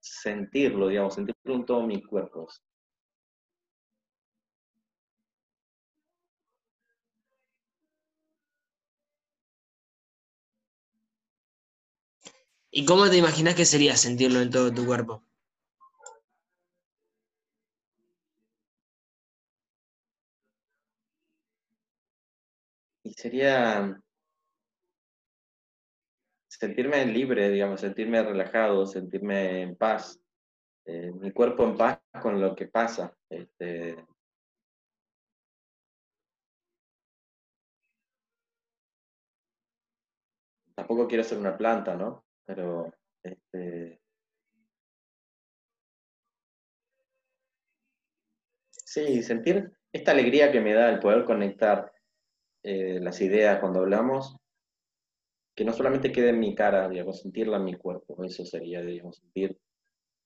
sentirlo, 0.00 0.88
digamos, 0.88 1.14
sentirlo 1.14 1.54
en 1.54 1.64
todos 1.66 1.86
mis 1.86 2.06
cuerpos. 2.06 2.62
¿Y 12.74 12.86
cómo 12.86 13.08
te 13.08 13.18
imaginas 13.18 13.54
que 13.54 13.64
sería 13.66 13.96
sentirlo 13.96 14.40
en 14.40 14.50
todo 14.50 14.72
tu 14.72 14.84
cuerpo? 14.86 15.22
Y 23.04 23.12
sería 23.12 24.02
sentirme 26.48 27.04
libre, 27.06 27.50
digamos, 27.50 27.80
sentirme 27.80 28.22
relajado, 28.22 28.86
sentirme 28.86 29.62
en 29.62 29.76
paz, 29.76 30.20
eh, 30.86 31.12
mi 31.12 31.32
cuerpo 31.32 31.64
en 31.64 31.76
paz 31.76 32.00
con 32.22 32.40
lo 32.40 32.54
que 32.56 32.68
pasa. 32.68 33.16
Este, 33.30 33.96
tampoco 40.74 41.08
quiero 41.08 41.24
ser 41.24 41.38
una 41.38 41.56
planta, 41.56 41.96
¿no? 41.96 42.21
Pero, 42.46 42.92
este, 43.22 44.00
sí, 48.70 49.22
sentir 49.22 49.72
esta 49.92 50.12
alegría 50.12 50.50
que 50.52 50.60
me 50.60 50.74
da 50.74 50.88
el 50.90 50.98
poder 50.98 51.24
conectar 51.24 51.92
eh, 52.62 52.98
las 53.00 53.20
ideas 53.20 53.60
cuando 53.60 53.80
hablamos, 53.80 54.36
que 55.54 55.64
no 55.64 55.72
solamente 55.72 56.12
quede 56.12 56.30
en 56.30 56.40
mi 56.40 56.54
cara, 56.54 56.88
digamos, 56.88 57.20
sentirla 57.20 57.58
en 57.58 57.64
mi 57.64 57.74
cuerpo, 57.76 58.22
eso 58.24 58.44
sería, 58.44 58.80
digamos, 58.80 59.16
sentir, 59.18 59.58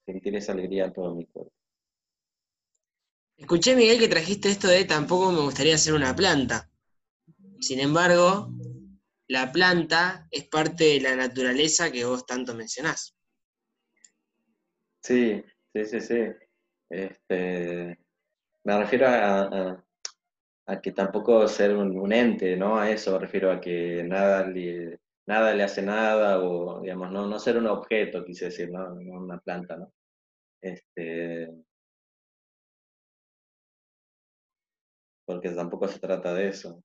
sentir 0.04 0.36
esa 0.36 0.52
alegría 0.52 0.84
en 0.84 0.92
todo 0.92 1.14
mi 1.14 1.26
cuerpo. 1.26 1.52
Escuché, 3.36 3.76
Miguel, 3.76 3.98
que 3.98 4.08
trajiste 4.08 4.48
esto 4.48 4.68
de 4.68 4.84
tampoco 4.84 5.30
me 5.30 5.40
gustaría 5.40 5.76
ser 5.76 5.94
una 5.94 6.14
planta. 6.16 6.70
Sin 7.60 7.80
embargo, 7.80 8.50
la 9.28 9.50
planta 9.52 10.26
es 10.30 10.48
parte 10.48 10.84
de 10.84 11.00
la 11.00 11.16
naturaleza 11.16 11.90
que 11.90 12.04
vos 12.04 12.26
tanto 12.26 12.54
mencionás. 12.54 13.16
Sí, 15.02 15.42
sí, 15.72 15.84
sí, 15.84 16.00
sí. 16.00 16.24
Este, 16.88 17.98
me 18.64 18.78
refiero 18.78 19.06
a, 19.08 19.82
que 20.82 20.92
tampoco 20.92 21.46
ser 21.48 21.76
un, 21.76 22.12
ente, 22.12 22.56
¿no? 22.56 22.78
A 22.78 22.90
eso, 22.90 23.12
me 23.12 23.18
refiero 23.20 23.50
a 23.50 23.60
que 23.60 24.02
nada 24.04 24.46
nada 25.26 25.54
le 25.54 25.62
hace 25.62 25.82
nada, 25.82 26.40
o 26.40 26.80
digamos, 26.80 27.10
no, 27.10 27.26
no 27.26 27.38
ser 27.38 27.58
un 27.58 27.66
objeto, 27.66 28.24
quise 28.24 28.46
decir, 28.46 28.70
¿no? 28.70 28.94
Una 28.94 29.38
planta, 29.38 29.76
¿no? 29.76 29.92
Este, 30.60 31.52
porque 35.24 35.50
tampoco 35.50 35.88
se 35.88 35.98
trata 35.98 36.32
de 36.34 36.48
eso. 36.48 36.82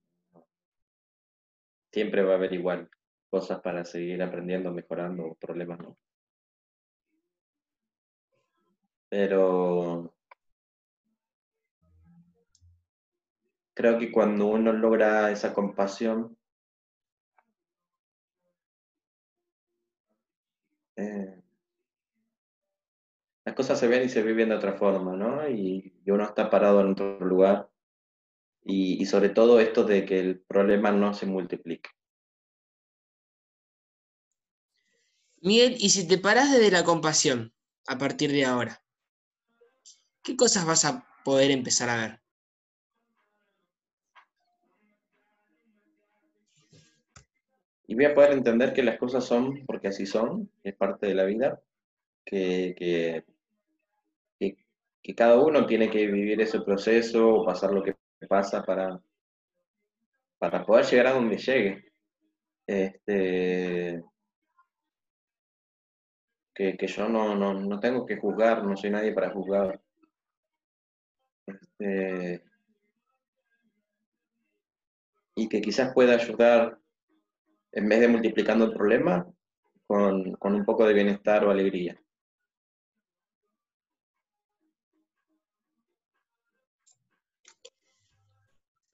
Siempre 1.91 2.23
va 2.23 2.33
a 2.33 2.35
haber 2.35 2.53
igual 2.53 2.89
cosas 3.29 3.61
para 3.61 3.85
seguir 3.85 4.21
aprendiendo, 4.23 4.71
mejorando, 4.71 5.35
problemas 5.39 5.79
no. 5.79 5.97
Pero 9.09 10.13
creo 13.73 13.97
que 13.99 14.11
cuando 14.11 14.47
uno 14.47 14.71
logra 14.73 15.31
esa 15.31 15.53
compasión, 15.53 16.37
eh, 20.95 21.41
las 23.45 23.55
cosas 23.55 23.79
se 23.79 23.87
ven 23.87 24.03
y 24.03 24.09
se 24.09 24.23
viven 24.23 24.49
de 24.49 24.55
otra 24.55 24.73
forma, 24.73 25.15
¿no? 25.15 25.49
Y, 25.49 25.93
uno 26.07 26.25
está 26.25 26.49
parado 26.49 26.81
en 26.81 26.91
otro 26.91 27.19
lugar. 27.19 27.70
Y, 28.63 29.01
y, 29.01 29.05
sobre 29.05 29.29
todo 29.29 29.59
esto 29.59 29.83
de 29.83 30.05
que 30.05 30.19
el 30.19 30.39
problema 30.39 30.91
no 30.91 31.13
se 31.13 31.25
multiplique. 31.25 31.89
Miguel, 35.41 35.75
¿y 35.79 35.89
si 35.89 36.07
te 36.07 36.19
paras 36.19 36.51
desde 36.51 36.69
la 36.69 36.83
compasión 36.83 37.51
a 37.87 37.97
partir 37.97 38.31
de 38.31 38.45
ahora? 38.45 38.83
¿Qué 40.21 40.35
cosas 40.35 40.65
vas 40.67 40.85
a 40.85 41.07
poder 41.25 41.49
empezar 41.49 41.89
a 41.89 41.97
ver? 41.97 42.21
Y 47.87 47.95
voy 47.95 48.05
a 48.05 48.13
poder 48.13 48.31
entender 48.31 48.71
que 48.71 48.83
las 48.83 48.97
cosas 48.97 49.25
son 49.25 49.65
porque 49.65 49.89
así 49.89 50.05
son, 50.05 50.49
es 50.63 50.75
parte 50.75 51.07
de 51.07 51.15
la 51.15 51.25
vida, 51.25 51.61
que, 52.23 52.73
que, 52.77 53.25
que, 55.03 55.15
cada 55.15 55.35
uno 55.41 55.65
tiene 55.65 55.89
que 55.89 56.05
vivir 56.05 56.39
ese 56.39 56.61
proceso 56.61 57.27
o 57.27 57.45
pasar 57.45 57.71
lo 57.73 57.83
que 57.83 57.95
pasa 58.27 58.63
para, 58.63 58.99
para 60.37 60.65
poder 60.65 60.85
llegar 60.85 61.07
a 61.07 61.13
donde 61.13 61.37
llegue. 61.37 61.91
Este, 62.67 64.03
que, 66.53 66.77
que 66.77 66.87
yo 66.87 67.09
no, 67.09 67.35
no, 67.35 67.53
no, 67.53 67.79
tengo 67.79 68.05
que 68.05 68.17
juzgar, 68.17 68.63
no 68.63 68.77
soy 68.77 68.91
nadie 68.91 69.13
para 69.13 69.31
juzgar. 69.31 69.81
Este, 71.47 72.43
y 75.35 75.49
que 75.49 75.61
quizás 75.61 75.93
pueda 75.93 76.13
ayudar 76.13 76.77
en 77.71 77.87
vez 77.87 77.99
de 78.01 78.07
multiplicando 78.07 78.65
el 78.65 78.73
problema, 78.73 79.25
con, 79.87 80.37
un 80.41 80.65
poco 80.65 80.85
de 80.85 80.93
bienestar 80.93 81.43
o 81.45 81.51
alegría. 81.51 81.99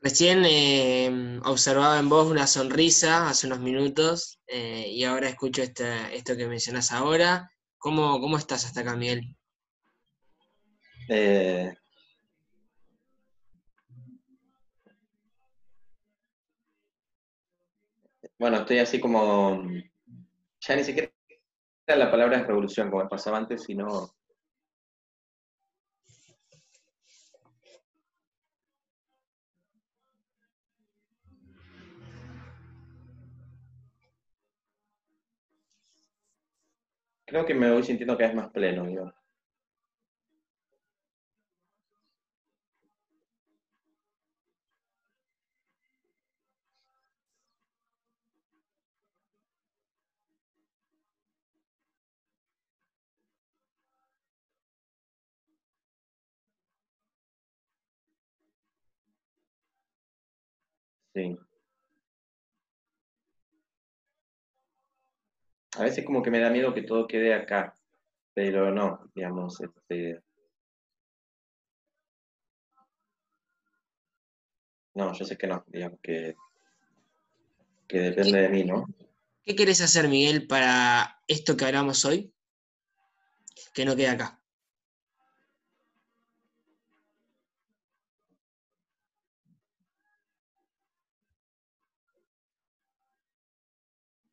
Recién 0.07 0.45
eh, 0.45 1.41
observaba 1.43 1.99
en 1.99 2.07
vos 2.07 2.31
una 2.31 2.47
sonrisa 2.47 3.27
hace 3.27 3.45
unos 3.45 3.59
minutos 3.59 4.39
eh, 4.47 4.87
y 4.89 5.03
ahora 5.03 5.27
escucho 5.27 5.61
este, 5.61 6.15
esto 6.15 6.37
que 6.37 6.47
mencionas 6.47 6.93
ahora. 6.93 7.51
¿Cómo, 7.77 8.21
¿Cómo, 8.21 8.37
estás 8.37 8.63
hasta 8.63 8.79
acá, 8.79 8.95
Miguel? 8.95 9.35
Eh, 11.09 11.73
Bueno, 18.39 18.59
estoy 18.59 18.79
así 18.79 19.01
como, 19.01 19.61
ya 20.61 20.75
ni 20.77 20.85
siquiera 20.85 21.11
la 21.85 22.09
palabra 22.09 22.37
es 22.37 22.47
revolución 22.47 22.89
como 22.89 23.09
pasaba 23.09 23.39
antes, 23.39 23.63
sino... 23.63 24.16
Creo 37.27 37.45
que 37.45 37.53
me 37.53 37.71
voy 37.71 37.83
sintiendo 37.83 38.17
cada 38.17 38.29
vez 38.29 38.35
más 38.37 38.49
pleno, 38.49 38.89
yo. 38.89 39.13
A 65.77 65.83
veces 65.83 66.03
como 66.05 66.23
que 66.23 66.31
me 66.31 66.39
da 66.39 66.49
miedo 66.49 66.73
que 66.73 66.81
todo 66.81 67.07
quede 67.07 67.33
acá, 67.33 67.75
pero 68.33 68.71
no, 68.71 69.11
digamos, 69.13 69.59
este... 69.61 70.23
No, 74.95 75.13
yo 75.13 75.25
sé 75.25 75.37
que 75.37 75.45
no, 75.45 75.63
digamos 75.67 75.99
que, 76.01 76.35
que 77.87 77.99
depende 77.99 78.41
de 78.41 78.49
mí, 78.49 78.63
¿no? 78.63 78.87
¿Qué 79.45 79.55
querés 79.55 79.81
hacer, 79.81 80.07
Miguel, 80.07 80.47
para 80.47 81.21
esto 81.27 81.55
que 81.55 81.65
hablamos 81.65 82.03
hoy? 82.05 82.33
Que 83.73 83.85
no 83.85 83.95
quede 83.95 84.09
acá. 84.09 84.41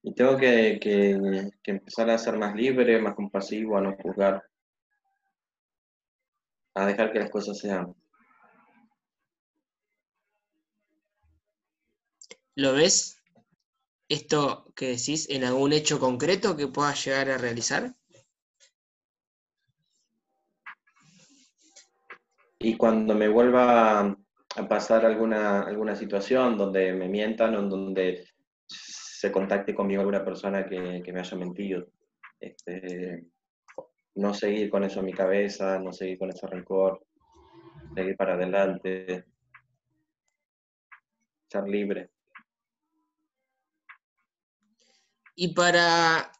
Y 0.06 0.12
tengo 0.12 0.36
que, 0.36 0.78
empezar 1.64 2.10
a 2.10 2.18
ser 2.18 2.36
más 2.36 2.54
libre, 2.54 3.00
más 3.00 3.14
compasivo, 3.14 3.78
a 3.78 3.80
no 3.80 3.96
juzgar, 3.96 4.44
a 6.74 6.86
dejar 6.86 7.10
que 7.10 7.20
las 7.20 7.30
cosas 7.30 7.58
sean. 7.58 7.96
¿Lo 12.54 12.74
ves? 12.74 13.18
¿Esto 14.10 14.70
que 14.76 14.88
decís 14.88 15.26
en 15.30 15.42
algún 15.42 15.72
hecho 15.72 15.98
concreto 15.98 16.54
que 16.54 16.68
puedas 16.68 17.02
llegar 17.02 17.30
a 17.30 17.38
realizar? 17.38 17.94
Y 22.58 22.76
cuando 22.76 23.14
me 23.14 23.28
vuelva 23.28 24.00
a 24.00 24.68
pasar 24.68 25.06
alguna, 25.06 25.62
alguna 25.62 25.96
situación 25.96 26.58
donde 26.58 26.92
me 26.92 27.08
mientan 27.08 27.56
o 27.56 27.62
donde 27.62 28.33
se 29.24 29.32
contacte 29.32 29.74
conmigo 29.74 30.02
alguna 30.02 30.22
persona 30.22 30.66
que, 30.66 31.02
me 31.10 31.18
haya 31.18 31.36
mentido. 31.38 31.86
Este, 32.38 33.24
no 34.16 34.34
seguir 34.34 34.68
con 34.68 34.84
eso 34.84 35.00
en 35.00 35.06
mi 35.06 35.14
cabeza, 35.14 35.78
no 35.78 35.94
seguir 35.94 36.18
con 36.18 36.28
ese 36.28 36.46
rencor, 36.46 37.06
seguir 37.94 38.18
para 38.18 38.34
adelante, 38.34 39.24
ser 41.48 41.64
libre. 41.66 42.10
Y 45.36 45.54
para, 45.54 46.30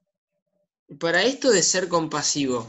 para 1.01 1.23
esto 1.23 1.51
de 1.53 1.63
ser 1.63 1.89
compasivo, 1.89 2.69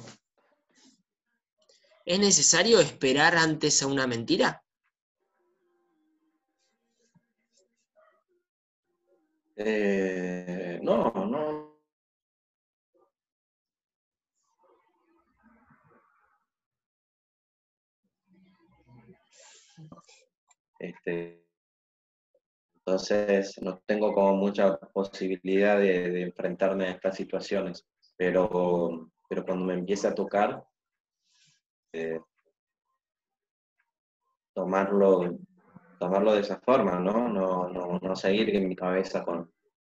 ¿es 2.05 2.19
necesario 2.19 2.79
esperar 2.79 3.35
antes 3.35 3.83
a 3.83 3.87
una 3.87 4.07
mentira? 4.07 4.64
Eh, 9.57 10.79
no, 10.83 11.11
no. 11.13 11.75
Este, 20.79 21.45
entonces 22.75 23.59
no 23.61 23.79
tengo 23.85 24.13
como 24.13 24.35
mucha 24.35 24.77
posibilidad 24.77 25.79
de, 25.79 26.21
enfrentarme 26.21 26.85
a 26.85 26.91
estas 26.91 27.15
situaciones, 27.15 27.85
pero, 28.17 29.09
pero 29.27 29.45
cuando 29.45 29.65
me 29.65 29.73
empiece 29.73 30.07
a 30.07 30.13
tocar, 30.13 30.63
eh, 31.93 32.19
tomarlo 34.53 35.39
tomarlo 35.99 36.33
de 36.33 36.41
esa 36.41 36.59
forma, 36.59 36.99
¿no? 36.99 37.29
No, 37.29 37.69
no, 37.69 37.99
no 37.99 38.15
seguir 38.15 38.55
en 38.55 38.67
mi 38.67 38.75
cabeza 38.75 39.23
con, 39.23 39.51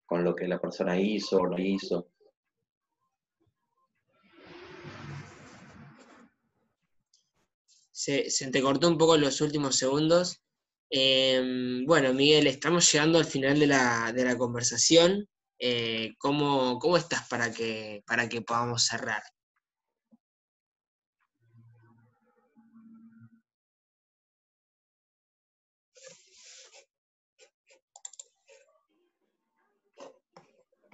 lo 0.09 0.35
que 0.35 0.47
la 0.47 0.59
persona 0.59 0.99
hizo 0.99 1.37
o 1.37 1.47
no 1.47 1.57
hizo. 1.57 2.09
Se, 7.91 8.29
te 8.51 8.61
cortó 8.61 8.89
un 8.89 8.97
poco 8.97 9.15
los 9.15 9.39
últimos 9.41 9.77
segundos. 9.77 10.41
Em, 10.89 11.85
bueno, 11.85 12.13
Miguel, 12.13 12.47
estamos 12.47 12.91
llegando 12.91 13.19
al 13.19 13.25
final 13.25 13.59
de 13.59 13.67
la, 13.67 14.35
conversación. 14.37 15.27
eh, 15.59 16.13
¿cómo, 16.17 16.79
¿cómo, 16.79 16.97
estás 16.97 17.27
para 17.29 17.53
que, 17.53 18.03
para 18.05 18.27
que 18.27 18.41
podamos 18.41 18.83
cerrar? 18.85 19.21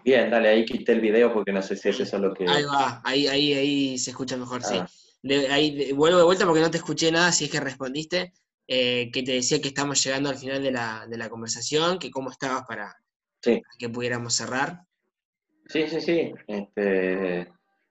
Bien, 0.08 0.30
dale, 0.30 0.48
ahí 0.48 0.64
quité 0.64 0.94
el 0.94 1.02
video 1.02 1.34
porque 1.34 1.52
no 1.52 1.62
sé 1.62 1.76
si 1.76 1.90
es 1.90 2.00
eso 2.00 2.18
lo 2.18 2.34
que... 2.34 2.46
Ahí 2.48 2.64
va, 2.64 3.02
ahí, 3.04 3.28
ahí, 3.28 3.54
ahí 3.54 3.98
se 3.98 4.12
escucha 4.12 4.38
mejor, 4.38 4.64
sí. 4.64 4.78
Ah. 4.78 4.88
ahí 5.52 5.92
vuelvo 5.92 6.20
de 6.20 6.24
vuelta 6.24 6.46
porque 6.46 6.62
no 6.62 6.72
te 6.72 6.78
escuché 6.78 7.12
nada, 7.12 7.34
si 7.34 7.44
es 7.44 7.52
que 7.52 7.60
respondiste, 7.60 8.32
eh, 8.70 9.12
que 9.12 9.22
te 9.24 9.34
decía 9.34 9.60
que 9.62 9.68
estamos 9.68 10.02
llegando 10.02 10.30
al 10.30 10.38
final 10.38 10.64
de 10.64 10.72
la, 10.72 11.30
conversación, 11.30 12.00
que 12.00 12.10
cómo 12.10 12.32
estabas 12.32 12.64
para, 12.66 12.96
que 13.42 13.90
pudiéramos 13.90 14.34
cerrar. 14.34 14.80
Sí, 15.66 15.90
sí, 15.90 16.00
sí, 16.00 16.34
este, 16.48 17.42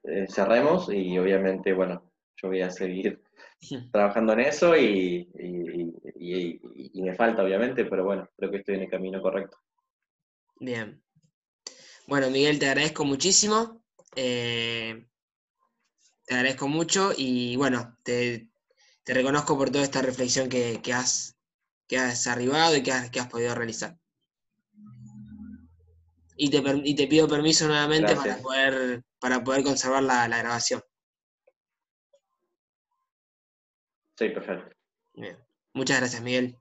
eh, 0.04 0.26
cerremos 0.26 0.88
y 0.90 1.18
obviamente, 1.18 1.74
bueno, 1.74 2.10
yo 2.36 2.48
voy 2.48 2.62
a 2.62 2.70
seguir 2.70 3.22
trabajando 3.92 4.32
en 4.32 4.40
eso 4.40 4.74
y, 4.74 5.28
y 5.34 7.02
me 7.02 7.14
falta 7.14 7.42
obviamente, 7.42 7.84
pero 7.84 8.06
bueno, 8.06 8.26
creo 8.38 8.50
que 8.50 8.56
estoy 8.56 8.76
en 8.76 8.84
el 8.84 8.88
camino 8.88 9.20
correcto. 9.20 9.58
Bien, 10.58 11.02
bueno, 12.06 12.30
Miguel, 12.30 12.58
te 12.58 12.68
agradezco 12.68 13.04
muchísimo. 13.04 13.82
Eh, 14.14 15.06
te 16.24 16.34
agradezco 16.34 16.68
mucho 16.68 17.12
y 17.16 17.56
bueno, 17.56 17.96
te, 18.02 18.48
reconozco 19.04 19.56
por 19.56 19.70
toda 19.70 19.84
esta 19.84 20.02
reflexión 20.02 20.48
que, 20.48 20.80
has, 20.92 21.36
que 21.86 21.98
has 21.98 22.26
arribado 22.26 22.76
y 22.76 22.82
que 22.82 22.92
has, 22.92 23.28
podido 23.28 23.54
realizar. 23.54 23.98
Y 26.36 26.50
te, 26.50 26.60
te 26.60 27.06
pido 27.06 27.28
permiso 27.28 27.66
nuevamente 27.66 28.14
para 28.14 28.36
poder, 28.38 29.02
para 29.18 29.42
poder 29.42 29.62
conservar 29.62 30.02
la, 30.02 30.26
grabación. 30.28 30.82
Sí, 34.18 34.28
perfecto. 34.30 34.74
Muchas 35.72 35.98
gracias, 35.98 36.22
Miguel. 36.22 36.58